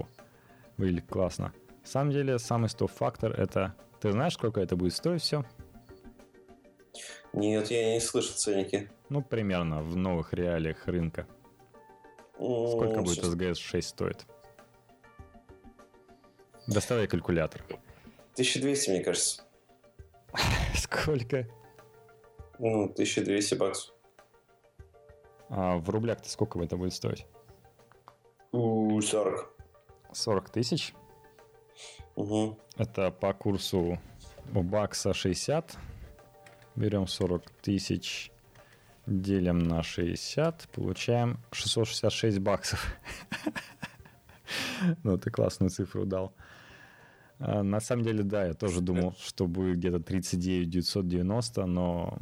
[0.76, 1.53] выглядит классно.
[1.82, 3.76] На самом деле, самый стоп-фактор это...
[4.01, 5.45] Ты знаешь, сколько это будет стоить все?
[7.32, 8.90] Нет, я не слышу ценники.
[9.12, 11.26] Ну, примерно в новых реалиях рынка.
[12.32, 14.26] Сколько будет SGS 6 стоит?
[16.66, 17.62] Доставай калькулятор.
[18.32, 19.42] 1200, мне кажется.
[20.74, 21.46] Сколько?
[22.58, 23.94] Ну, 1200 баксов.
[25.50, 27.26] А в рублях-то сколько это будет стоить?
[28.52, 29.54] 40.
[30.10, 30.94] 40 тысяч?
[32.16, 32.58] Угу.
[32.78, 34.00] Это по курсу
[34.54, 35.76] у бакса 60.
[36.76, 38.32] Берем 40 тысяч,
[39.07, 42.96] делим на 60, получаем 666 баксов.
[45.03, 46.34] Ну, ты классную цифру дал.
[47.38, 52.18] А, на самом деле, да, я тоже думал, что будет где-то 39 990, но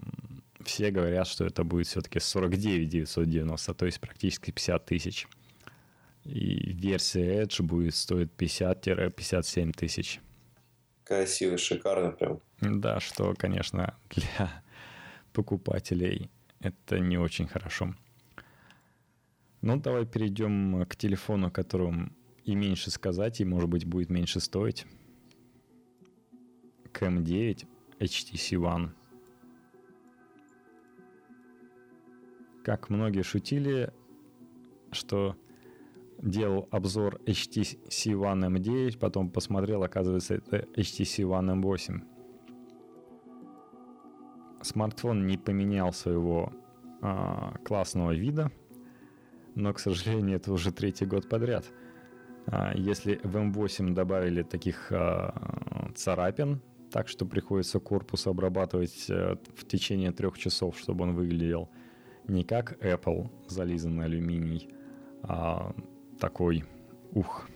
[0.64, 5.26] все говорят, что это будет все-таки 49 990, то есть практически 50 тысяч.
[6.24, 10.20] И версия Edge будет стоить 50-57 тысяч.
[11.04, 12.40] Красиво, шикарно прям.
[12.60, 14.62] Да, что, конечно, для
[15.32, 16.30] покупателей
[16.60, 17.94] это не очень хорошо.
[19.62, 24.40] Ну, давай перейдем к телефону, о котором и меньше сказать, и, может быть, будет меньше
[24.40, 24.86] стоить.
[26.92, 27.66] Cam 9
[27.98, 28.90] HTC One.
[32.64, 33.92] Как многие шутили,
[34.92, 35.36] что
[36.22, 42.09] делал обзор HTC One M9, потом посмотрел, оказывается, это HTC One M8.
[44.62, 46.52] Смартфон не поменял своего
[47.00, 48.50] а, классного вида,
[49.54, 51.66] но, к сожалению, это уже третий год подряд.
[52.46, 59.66] А, если в M8 добавили таких а, царапин, так что приходится корпус обрабатывать а, в
[59.66, 61.70] течение трех часов, чтобы он выглядел
[62.26, 64.68] не как Apple, зализанный алюминий,
[65.22, 65.74] а
[66.18, 66.64] такой,
[67.12, 67.48] ух,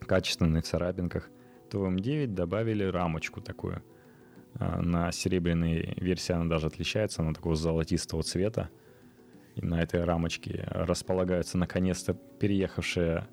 [0.00, 1.30] качественных царапинках,
[1.70, 3.82] то в M9 добавили рамочку такую.
[4.54, 8.70] А, на серебряной версии она даже отличается, она такого золотистого цвета.
[9.56, 13.28] И на этой рамочке располагается наконец-то переехавшая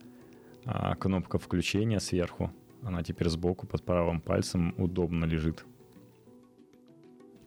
[0.65, 2.51] а, кнопка включения сверху.
[2.83, 5.65] Она теперь сбоку под правым пальцем удобно лежит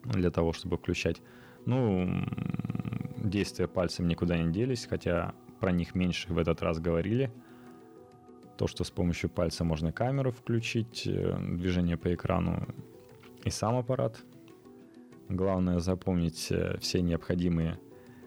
[0.05, 1.21] для того, чтобы включать.
[1.67, 2.25] Ну,
[3.19, 7.31] действия пальцем никуда не делись, хотя про них меньше в этот раз говорили.
[8.57, 12.67] То, что с помощью пальца можно камеру включить, э, движение по экрану
[13.45, 14.23] и сам аппарат.
[15.29, 17.79] Главное запомнить э, все необходимые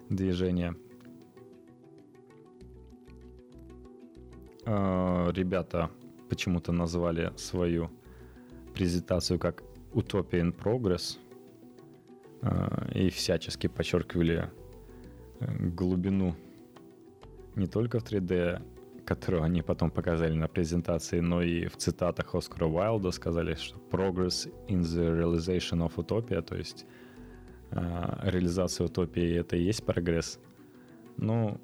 [0.08, 0.74] движения.
[4.66, 5.90] Э, ребята
[6.28, 7.90] почему-то назвали свою
[8.74, 9.62] презентацию как
[9.92, 11.18] Utopia in Progress
[12.92, 14.50] и всячески подчеркивали
[15.40, 16.34] глубину
[17.54, 18.62] не только в 3D,
[19.04, 24.50] которую они потом показали на презентации, но и в цитатах Оскара Уайлда сказали, что progress
[24.68, 26.86] in the realization of utopia, то есть
[27.70, 30.38] э, реализация утопии это и есть прогресс.
[31.16, 31.60] Ну,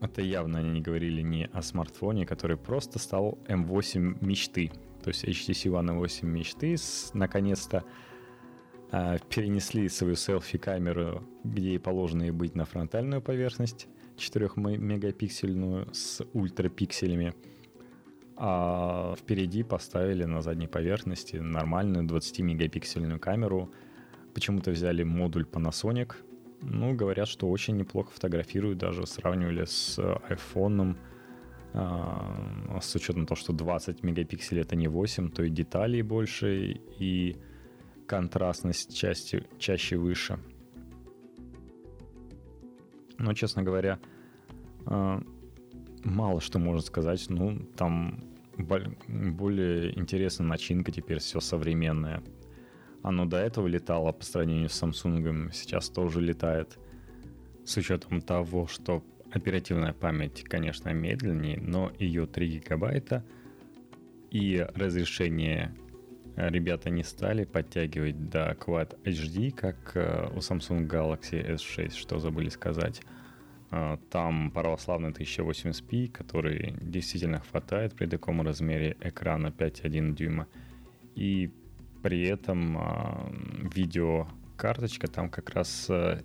[0.00, 4.70] это явно они не говорили не о смартфоне, который просто стал M8 мечты.
[5.02, 7.84] То есть HTC One M8 мечты с, наконец-то
[8.92, 17.34] э, перенесли свою селфи-камеру, где и положено и быть на фронтальную поверхность 4-мегапиксельную с ультрапикселями.
[18.36, 23.70] А впереди поставили на задней поверхности нормальную 20-мегапиксельную камеру.
[24.34, 26.14] Почему-то взяли модуль Panasonic.
[26.62, 30.96] Ну, говорят, что очень неплохо фотографируют, даже сравнивали с iPhone.
[31.74, 37.36] А, с учетом того, что 20 мегапикселей это не 8, то и деталей больше, и
[38.06, 40.38] контрастность чаще, чаще выше.
[43.22, 44.00] Но, честно говоря,
[44.84, 45.22] а,
[46.02, 47.24] мало что можно сказать.
[47.28, 48.18] Ну, там
[48.58, 52.20] более интересная начинка, теперь все современное.
[53.04, 56.78] Оно до этого летало по сравнению с Samsung, сейчас тоже летает.
[57.64, 63.24] С учетом того, что оперативная память, конечно, медленнее, но ее 3 гигабайта
[64.32, 65.81] и разрешение э,
[66.36, 72.48] ребята не стали подтягивать до Quad HD, как э, у Samsung Galaxy S6, что забыли
[72.48, 73.02] сказать.
[73.70, 80.46] А, там православный 1080p, который действительно хватает при таком размере экрана 5,1 дюйма.
[81.14, 81.50] И
[82.02, 86.22] при этом э, видеокарточка там как раз э,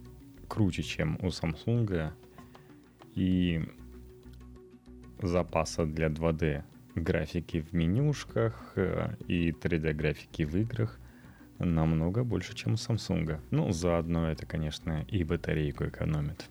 [0.48, 2.12] круче, чем у Samsung.
[3.16, 3.62] И
[5.22, 6.64] запаса для 2D
[7.04, 11.00] графики в менюшках э, и 3D графики в играх
[11.60, 13.40] намного больше, чем у Samsung.
[13.52, 16.50] Ну, заодно это, конечно, и батарейку экономит.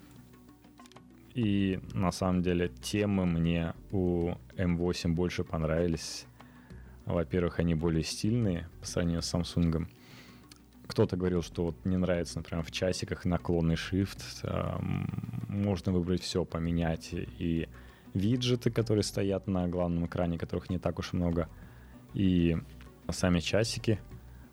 [1.34, 6.26] И на самом деле темы мне у M8 больше понравились.
[7.04, 9.86] Во-первых, они более стильные по сравнению с Samsung.
[10.86, 14.18] Кто-то говорил, что вот не нравится, например, в часиках наклонный shift.
[15.48, 17.68] Можно выбрать все, поменять и
[18.16, 21.48] виджеты, которые стоят на главном экране, которых не так уж много,
[22.14, 22.56] и
[23.10, 24.00] сами часики.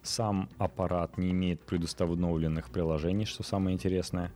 [0.01, 4.31] Сам аппарат не имеет предустановленных приложений, что самое интересное.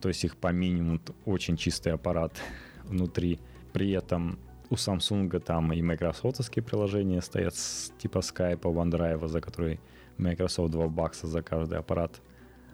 [0.00, 2.32] То есть их по минимуму очень чистый аппарат
[2.84, 3.38] внутри.
[3.72, 4.38] При этом
[4.70, 7.54] у Samsung там и майкрософтовские приложения стоят
[7.98, 9.80] типа Skype, OneDrive, за который
[10.18, 12.20] Microsoft 2 бакса за каждый аппарат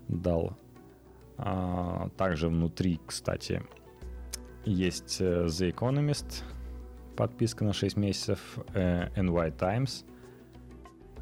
[0.08, 0.56] дал.
[1.36, 3.62] А, также внутри, кстати,
[4.68, 6.42] есть э, The Economist,
[7.16, 10.04] подписка на 6 месяцев, э, NY Times,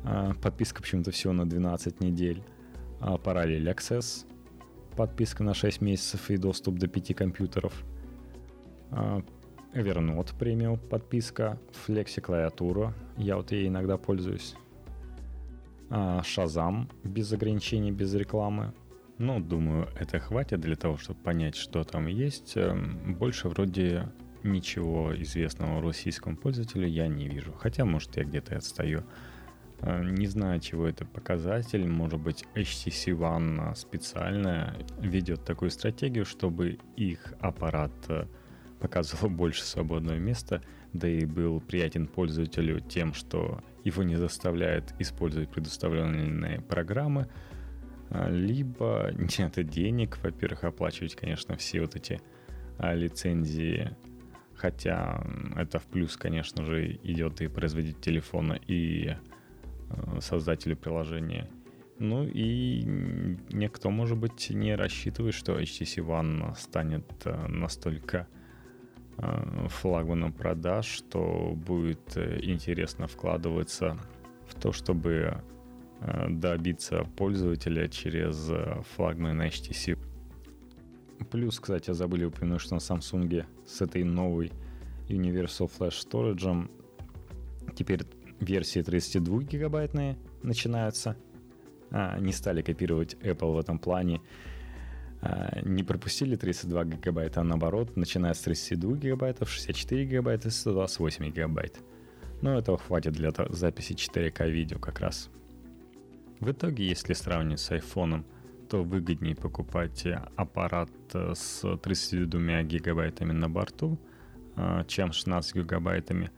[0.05, 2.43] а, подписка почему-то всего на 12 недель,
[3.01, 4.27] а, Parallel Access,
[4.97, 7.85] подписка на 6 месяцев и доступ до 5 компьютеров,
[8.91, 9.23] а,
[9.73, 14.55] Evernote премиум подписка, Flexi клавиатура, я вот ей иногда пользуюсь,
[15.89, 18.73] Shazam без ограничений, без рекламы,
[19.19, 22.57] ну, думаю, это хватит для того, чтобы понять, что там есть.
[22.57, 24.09] Эм, больше вроде
[24.43, 27.53] ничего известного российскому пользователю я не вижу.
[27.53, 29.05] Хотя, может, я где-то отстаю.
[29.81, 31.87] Э, не знаю, чего это показатель.
[31.87, 38.27] Может быть, HTC One специально ведет такую стратегию, чтобы их аппарат э,
[38.81, 40.63] показывал больше свободного места,
[40.93, 47.29] да и был приятен пользователю тем, что его не заставляет использовать предоставленные программы,
[48.11, 52.21] либо нет денег, во-первых, оплачивать, конечно, все вот эти
[52.79, 53.97] а, лицензии,
[54.55, 55.25] хотя
[55.57, 59.17] это в плюс, конечно же, идет и производитель телефона, и
[59.91, 61.49] а, создателю приложения.
[61.99, 62.83] Ну и
[63.51, 68.29] никто, может быть, не рассчитывает, что HTC One станет настолько
[69.17, 73.97] флагманом продаж, что будет э, интересно вкладываться
[74.47, 75.56] в то, чтобы Э,
[76.29, 79.99] добиться пользователя через э, флагман HTC.
[81.31, 84.53] Плюс, кстати, забыли упомянуть, что на Samsung с этой новой
[85.09, 86.71] Universal Flash Storage
[87.75, 88.03] теперь
[88.41, 91.17] версии 32 гигабайтные начинаются.
[91.91, 94.21] А, не стали копировать Apple в этом плане.
[95.23, 101.31] А, не пропустили 32 гигабайта, а наоборот, начиная с 32 гигабайтов, 64 гигабайта и 128
[101.31, 101.79] гигабайт.
[102.43, 105.31] Но этого хватит для записи 4К видео как раз.
[106.41, 108.25] В итоге, если сравнивать с iPhone,
[108.69, 110.07] то выгоднее покупать
[110.37, 113.99] аппарат э, с 32 гигабайтами на борту,
[114.57, 116.31] э, чем с 16 гигабайтами.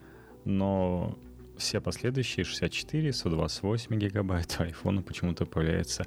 [0.44, 1.18] Но
[1.57, 6.05] все последующие 64, 128 гигабайт у iPhone почему-то появляется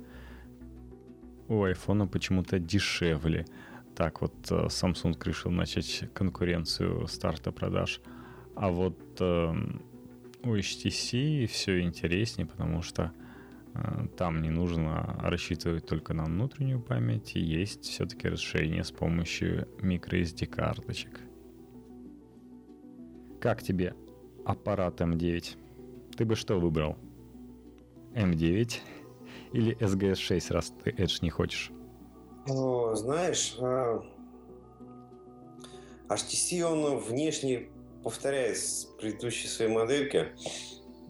[1.49, 3.45] у iPhone почему-то дешевле.
[3.93, 7.99] Так вот э, Samsung решил начать конкуренцию старта продаж.
[8.55, 9.53] А вот э,
[10.43, 13.20] у HTC все интереснее, потому что Э,
[14.17, 20.45] там не нужно рассчитывать только на внутреннюю память, и есть все-таки расширение с помощью microSD
[20.47, 21.21] карточек.
[23.39, 23.95] Как тебе
[24.45, 25.57] аппарат M9?
[26.15, 26.97] Ты бы что выбрал?
[28.13, 28.73] M9
[29.53, 31.71] или SGS6, раз ты Edge не хочешь?
[32.47, 34.03] О, знаешь, а...
[36.09, 37.69] HTC он внешне
[38.03, 38.57] повторяет
[38.99, 40.27] предыдущей своей модельки.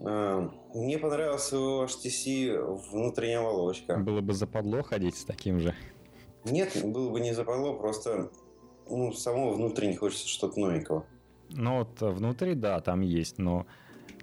[0.03, 3.97] А, мне понравился у HTC внутренняя оболочка.
[3.97, 5.75] Было бы западло ходить с таким же.
[6.45, 8.31] Нет, было бы не западло, просто
[8.89, 11.05] ну, само внутри не хочется что-то новенького.
[11.49, 13.65] Ну вот внутри, да, там есть, но,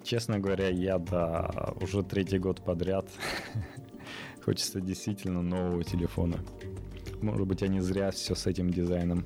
[0.03, 3.07] честно говоря, я, да, уже третий год подряд
[4.43, 6.39] хочется действительно нового телефона.
[7.21, 9.25] Может быть, они зря все с этим дизайном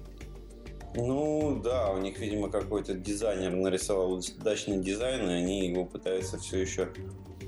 [0.96, 6.60] ну да, у них, видимо, какой-то дизайнер нарисовал удачный дизайн, и они его пытаются все
[6.60, 6.90] еще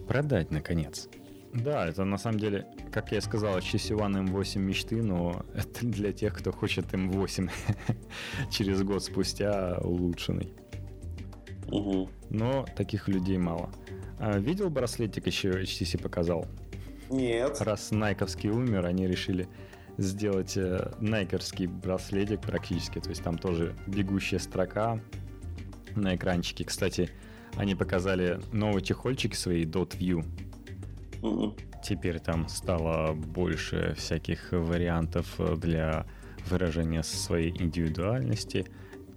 [0.07, 1.09] продать, наконец.
[1.53, 6.11] Да, это на самом деле, как я сказал, HTC One M8 мечты, но это для
[6.11, 7.49] тех, кто хочет M8
[8.51, 10.53] через год спустя улучшенный.
[11.67, 12.09] Угу.
[12.29, 13.69] Но таких людей мало.
[14.19, 16.45] А видел браслетик еще HTC показал?
[17.09, 17.61] Нет.
[17.61, 19.47] Раз Найковский умер, они решили
[19.97, 22.99] сделать э, найкерский браслетик практически.
[22.99, 24.99] То есть там тоже бегущая строка
[25.95, 26.65] на экранчике.
[26.65, 27.09] Кстати,
[27.55, 30.25] они показали новые чехольчики свои Dot View.
[31.83, 36.05] Теперь там стало больше всяких вариантов для
[36.49, 38.65] выражения своей индивидуальности.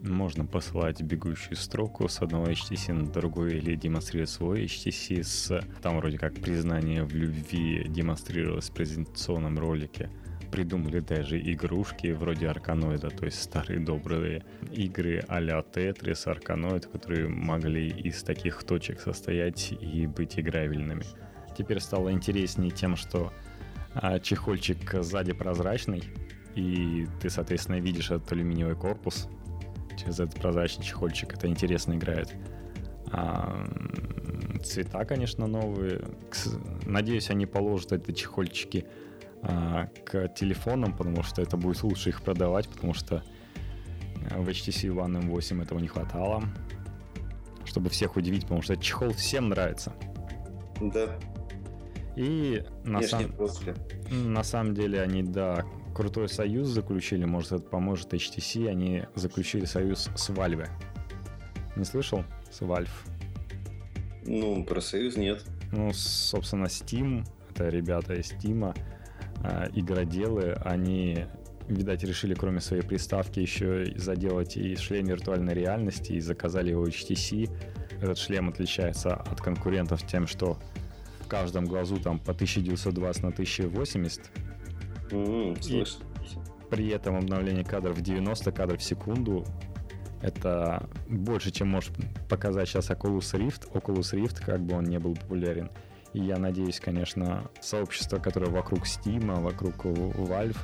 [0.01, 5.61] Можно посылать бегущую строку с одного HTC на другой или демонстрировать свой HTC с...
[5.83, 10.11] Там вроде как признание в любви демонстрировалось в презентационном ролике.
[10.51, 17.89] Придумали даже игрушки вроде Арканоида, то есть старые добрые игры а-ля Тетрис, Арканоид, которые могли
[17.89, 21.05] из таких точек состоять и быть играбельными.
[21.57, 23.33] Теперь стало интереснее тем, что
[23.95, 26.03] а, чехольчик сзади прозрачный,
[26.55, 29.29] и ты, соответственно, видишь этот алюминиевый корпус
[29.99, 31.35] через этот прозрачный чехольчик.
[31.35, 32.35] Это интересно играет.
[33.11, 33.67] А,
[34.65, 36.03] цвета, конечно, новые.
[36.85, 38.87] Надеюсь, они положат эти чехольчики
[39.43, 43.23] к телефонам, потому что это будет лучше их продавать, потому что
[44.31, 46.43] в HTC One M8 этого не хватало.
[47.65, 49.93] Чтобы всех удивить, потому что чехол всем нравится.
[50.81, 51.19] Да.
[52.17, 53.33] И на, сам...
[54.11, 60.11] на самом деле они, да, крутой союз заключили, может это поможет HTC, они заключили союз
[60.17, 60.69] с Valve.
[61.77, 62.25] Не слышал?
[62.51, 62.89] С Valve.
[64.25, 65.45] Ну, про союз нет.
[65.73, 68.81] Ну, собственно, Steam, это ребята из Steam, э,
[69.75, 71.27] игроделы, они,
[71.69, 77.51] видать, решили кроме своей приставки еще заделать и шлем виртуальной реальности, и заказали его HTC.
[78.01, 80.59] Этот шлем отличается от конкурентов тем, что
[81.21, 84.31] в каждом глазу там по 1920 на 1080.
[85.11, 85.85] Mm, и
[86.71, 89.45] при этом обновление кадров 90 кадров в секунду
[90.21, 91.93] это больше, чем может
[92.29, 93.73] показать сейчас Oculus Rift.
[93.73, 95.71] Oculus Rift, как бы он не был популярен.
[96.13, 100.57] И я надеюсь, конечно, сообщество, которое вокруг Steam, вокруг Valve,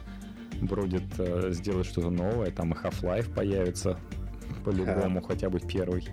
[0.60, 2.50] бродит э, сделать что-то новое.
[2.50, 3.98] Там и Half-Life появится
[4.64, 6.08] по-любому, хотя бы первый.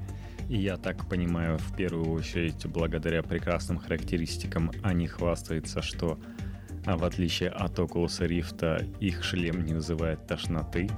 [0.49, 6.19] И я так понимаю, в первую очередь, благодаря прекрасным характеристикам, они хвастаются, что
[6.85, 10.89] а в отличие от Oculus Rift, их шлем не вызывает тошноты,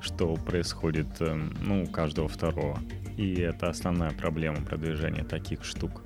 [0.00, 2.78] что происходит эм, ну, у каждого второго.
[3.16, 6.02] И это основная проблема продвижения таких штук.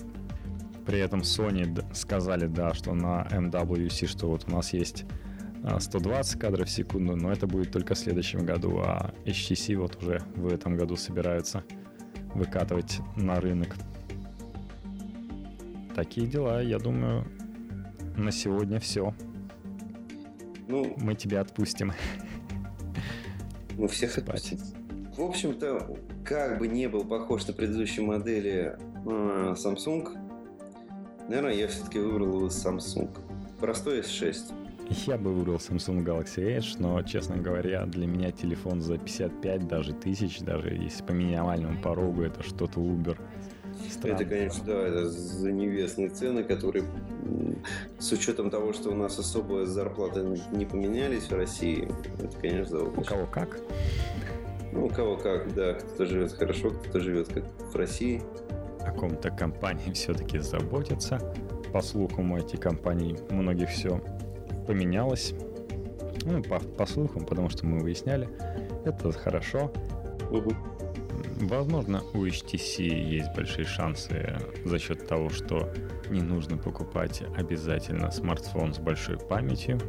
[0.86, 5.04] При этом Sony сказали, да, что на MWC, что вот у нас есть
[5.78, 10.02] 120 а, кадров в секунду, но это будет только в следующем году, а HTC вот
[10.02, 11.62] уже в этом году собираются
[12.34, 13.76] выкатывать на рынок.
[15.94, 17.26] Такие дела, я думаю,
[18.16, 19.14] на сегодня все.
[20.68, 21.92] Ну, мы тебя отпустим.
[23.76, 24.59] Мы всех отпустим.
[25.16, 30.22] В общем-то, как бы не был похож на предыдущие модели э, Samsung,
[31.32, 33.09] наверное, я все-таки выбрал Samsung.
[33.59, 34.52] Простой S6.
[35.06, 39.94] Я бы выбрал Samsung Galaxy Edge, но, честно говоря, для меня телефон за 55 даже
[39.94, 43.16] тысяч, даже если по минимальному порогу, это что-то Uber.
[43.90, 44.16] Странно.
[44.16, 46.84] Это, конечно, да, это за невестные цены, которые
[47.98, 51.88] с учетом того, что у нас особо зарплаты не поменялись в России,
[52.22, 53.59] это, конечно, да, У кого как?
[54.72, 55.74] Ну, у кого как, да.
[55.74, 58.22] Кто-то живет хорошо, кто-то живет как в России.
[58.86, 61.20] О ком-то компании все-таки заботятся.
[61.72, 64.00] По слухам, у этих компаний многих все
[64.66, 65.34] поменялось.
[66.24, 68.28] Ну, по, по слухам, потому что мы выясняли,
[68.84, 69.72] это хорошо.
[70.30, 70.54] Угу.
[71.42, 75.72] Возможно, у HTC есть большие шансы за счет того, что
[76.09, 79.80] не нужно покупать обязательно смартфон с большой памятью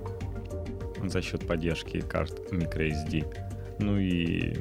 [1.03, 3.25] за счет поддержки карт microSD.
[3.79, 4.55] Ну и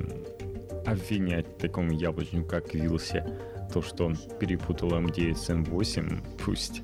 [0.85, 3.25] обвинять такому яблочнику, как Вилсе,
[3.73, 6.83] то, что он перепутал M9 с M8, пусть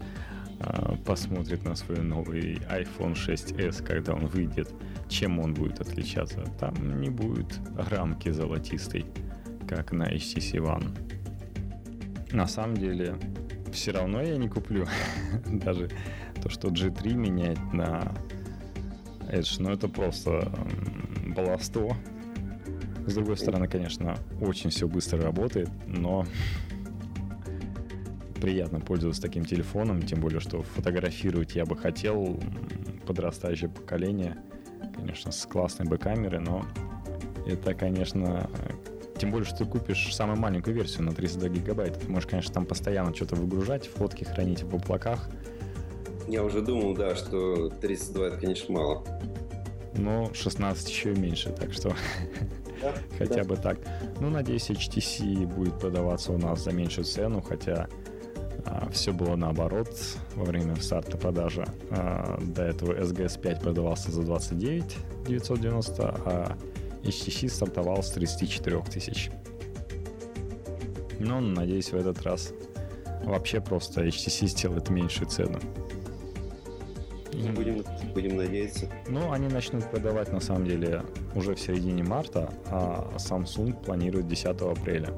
[0.60, 4.73] а, посмотрит на свой новый iPhone 6s, когда он выйдет,
[5.09, 6.43] чем он будет отличаться.
[6.59, 9.06] Там не будет рамки золотистой,
[9.69, 10.97] как на HTC One.
[12.32, 13.16] На самом деле,
[13.73, 14.86] все равно я не куплю.
[15.47, 15.90] Даже
[16.43, 18.12] то, что G3 менять на
[19.31, 20.51] Edge, ну это просто
[21.36, 21.97] баловство.
[23.06, 26.27] С другой стороны, конечно, очень все быстро работает, но
[28.39, 32.39] приятно пользоваться таким телефоном, тем более, что фотографировать я бы хотел
[33.06, 34.36] подрастающее поколение,
[34.94, 36.65] конечно, с классной бы-камерой, но
[37.47, 38.51] это, конечно,
[39.19, 41.98] тем более, что ты купишь самую маленькую версию на 32 гигабайта.
[41.98, 45.28] Ты можешь, конечно, там постоянно что-то выгружать, фотки хранить в облаках.
[46.28, 49.05] Я уже думал, да, что 32 это, конечно, мало.
[49.94, 51.97] Но 16 еще и меньше, так что
[52.82, 53.44] да, хотя да.
[53.44, 53.78] бы так.
[54.20, 57.89] Ну, надеюсь, HTC будет продаваться у нас за меньшую цену, хотя
[58.93, 59.90] все было наоборот
[60.35, 61.66] во время старта продажи.
[61.90, 66.56] А, до этого SGS 5 продавался за 29 990, а
[67.02, 69.30] HTC стартовал с 34 тысяч.
[71.18, 72.52] Но, надеюсь, в этот раз
[73.24, 75.59] вообще просто HTC сделает меньшую цену.
[77.55, 78.89] Будем, будем надеяться.
[79.09, 81.05] Ну, они начнут продавать на самом деле
[81.35, 85.14] уже в середине марта, а Samsung планирует 10 апреля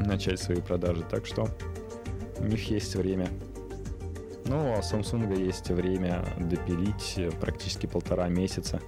[0.00, 1.04] начать свои продажи.
[1.08, 1.48] Так что
[2.38, 3.28] у них есть время.
[4.46, 8.80] Ну, а Samsung есть время допилить практически полтора месяца.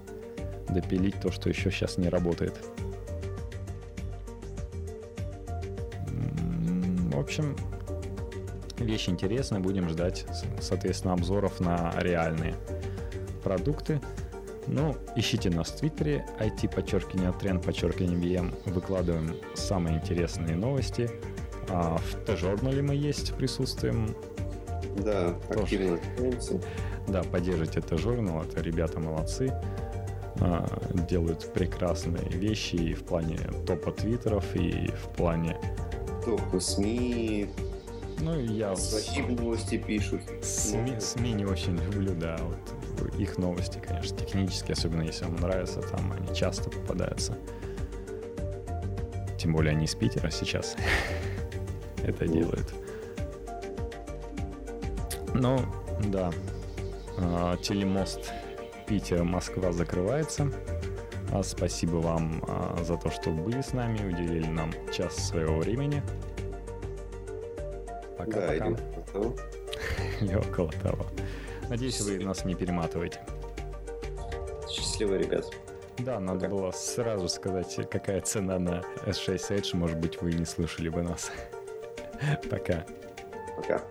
[0.68, 2.54] Допилить то, что еще сейчас не работает.
[7.12, 7.56] В общем,
[8.78, 9.60] вещь интересная.
[9.60, 10.26] Будем ждать,
[10.60, 12.54] соответственно, обзоров на реальные
[13.44, 14.00] продукты.
[14.72, 18.54] Ну, ищите нас в Твиттере, IT подчеркивание тренд подчеркивание VM.
[18.66, 21.10] Выкладываем самые интересные новости.
[21.68, 24.14] А в Т-журнале мы есть, присутствуем.
[25.04, 26.60] Да, активно общаемся.
[27.08, 29.52] Да, поддержите Т-журнал, это ребята молодцы.
[30.40, 30.64] А,
[31.08, 35.58] делают прекрасные вещи и в плане топа твиттеров, и в плане...
[36.24, 37.50] Топа СМИ,
[38.20, 38.76] ну, я...
[38.76, 40.22] Свои новости пишут.
[40.42, 42.36] СМИ, СМИ не очень люблю, да.
[42.40, 47.36] Вот их новости, конечно, технические, особенно если вам нравятся, там они часто попадаются.
[49.38, 50.76] Тем более они из Питера сейчас
[52.04, 52.74] это делают.
[55.34, 55.60] Ну,
[56.06, 56.30] да.
[57.18, 58.32] А, телемост
[58.86, 60.50] Питер-Москва закрывается.
[61.32, 66.02] А спасибо вам а, за то, что были с нами, уделили нам час своего времени.
[68.24, 68.58] Пока-пока.
[68.58, 68.76] Да, или
[69.12, 69.36] того.
[70.20, 71.06] или около того.
[71.68, 73.20] Надеюсь, вы нас не перематываете.
[74.68, 75.46] Счастливо, ребят.
[75.98, 76.50] Да, надо Пока.
[76.50, 79.76] было сразу сказать, какая цена на S6 Edge.
[79.76, 81.30] Может быть, вы не слышали бы нас.
[82.50, 82.86] Пока.
[83.56, 83.82] Пока.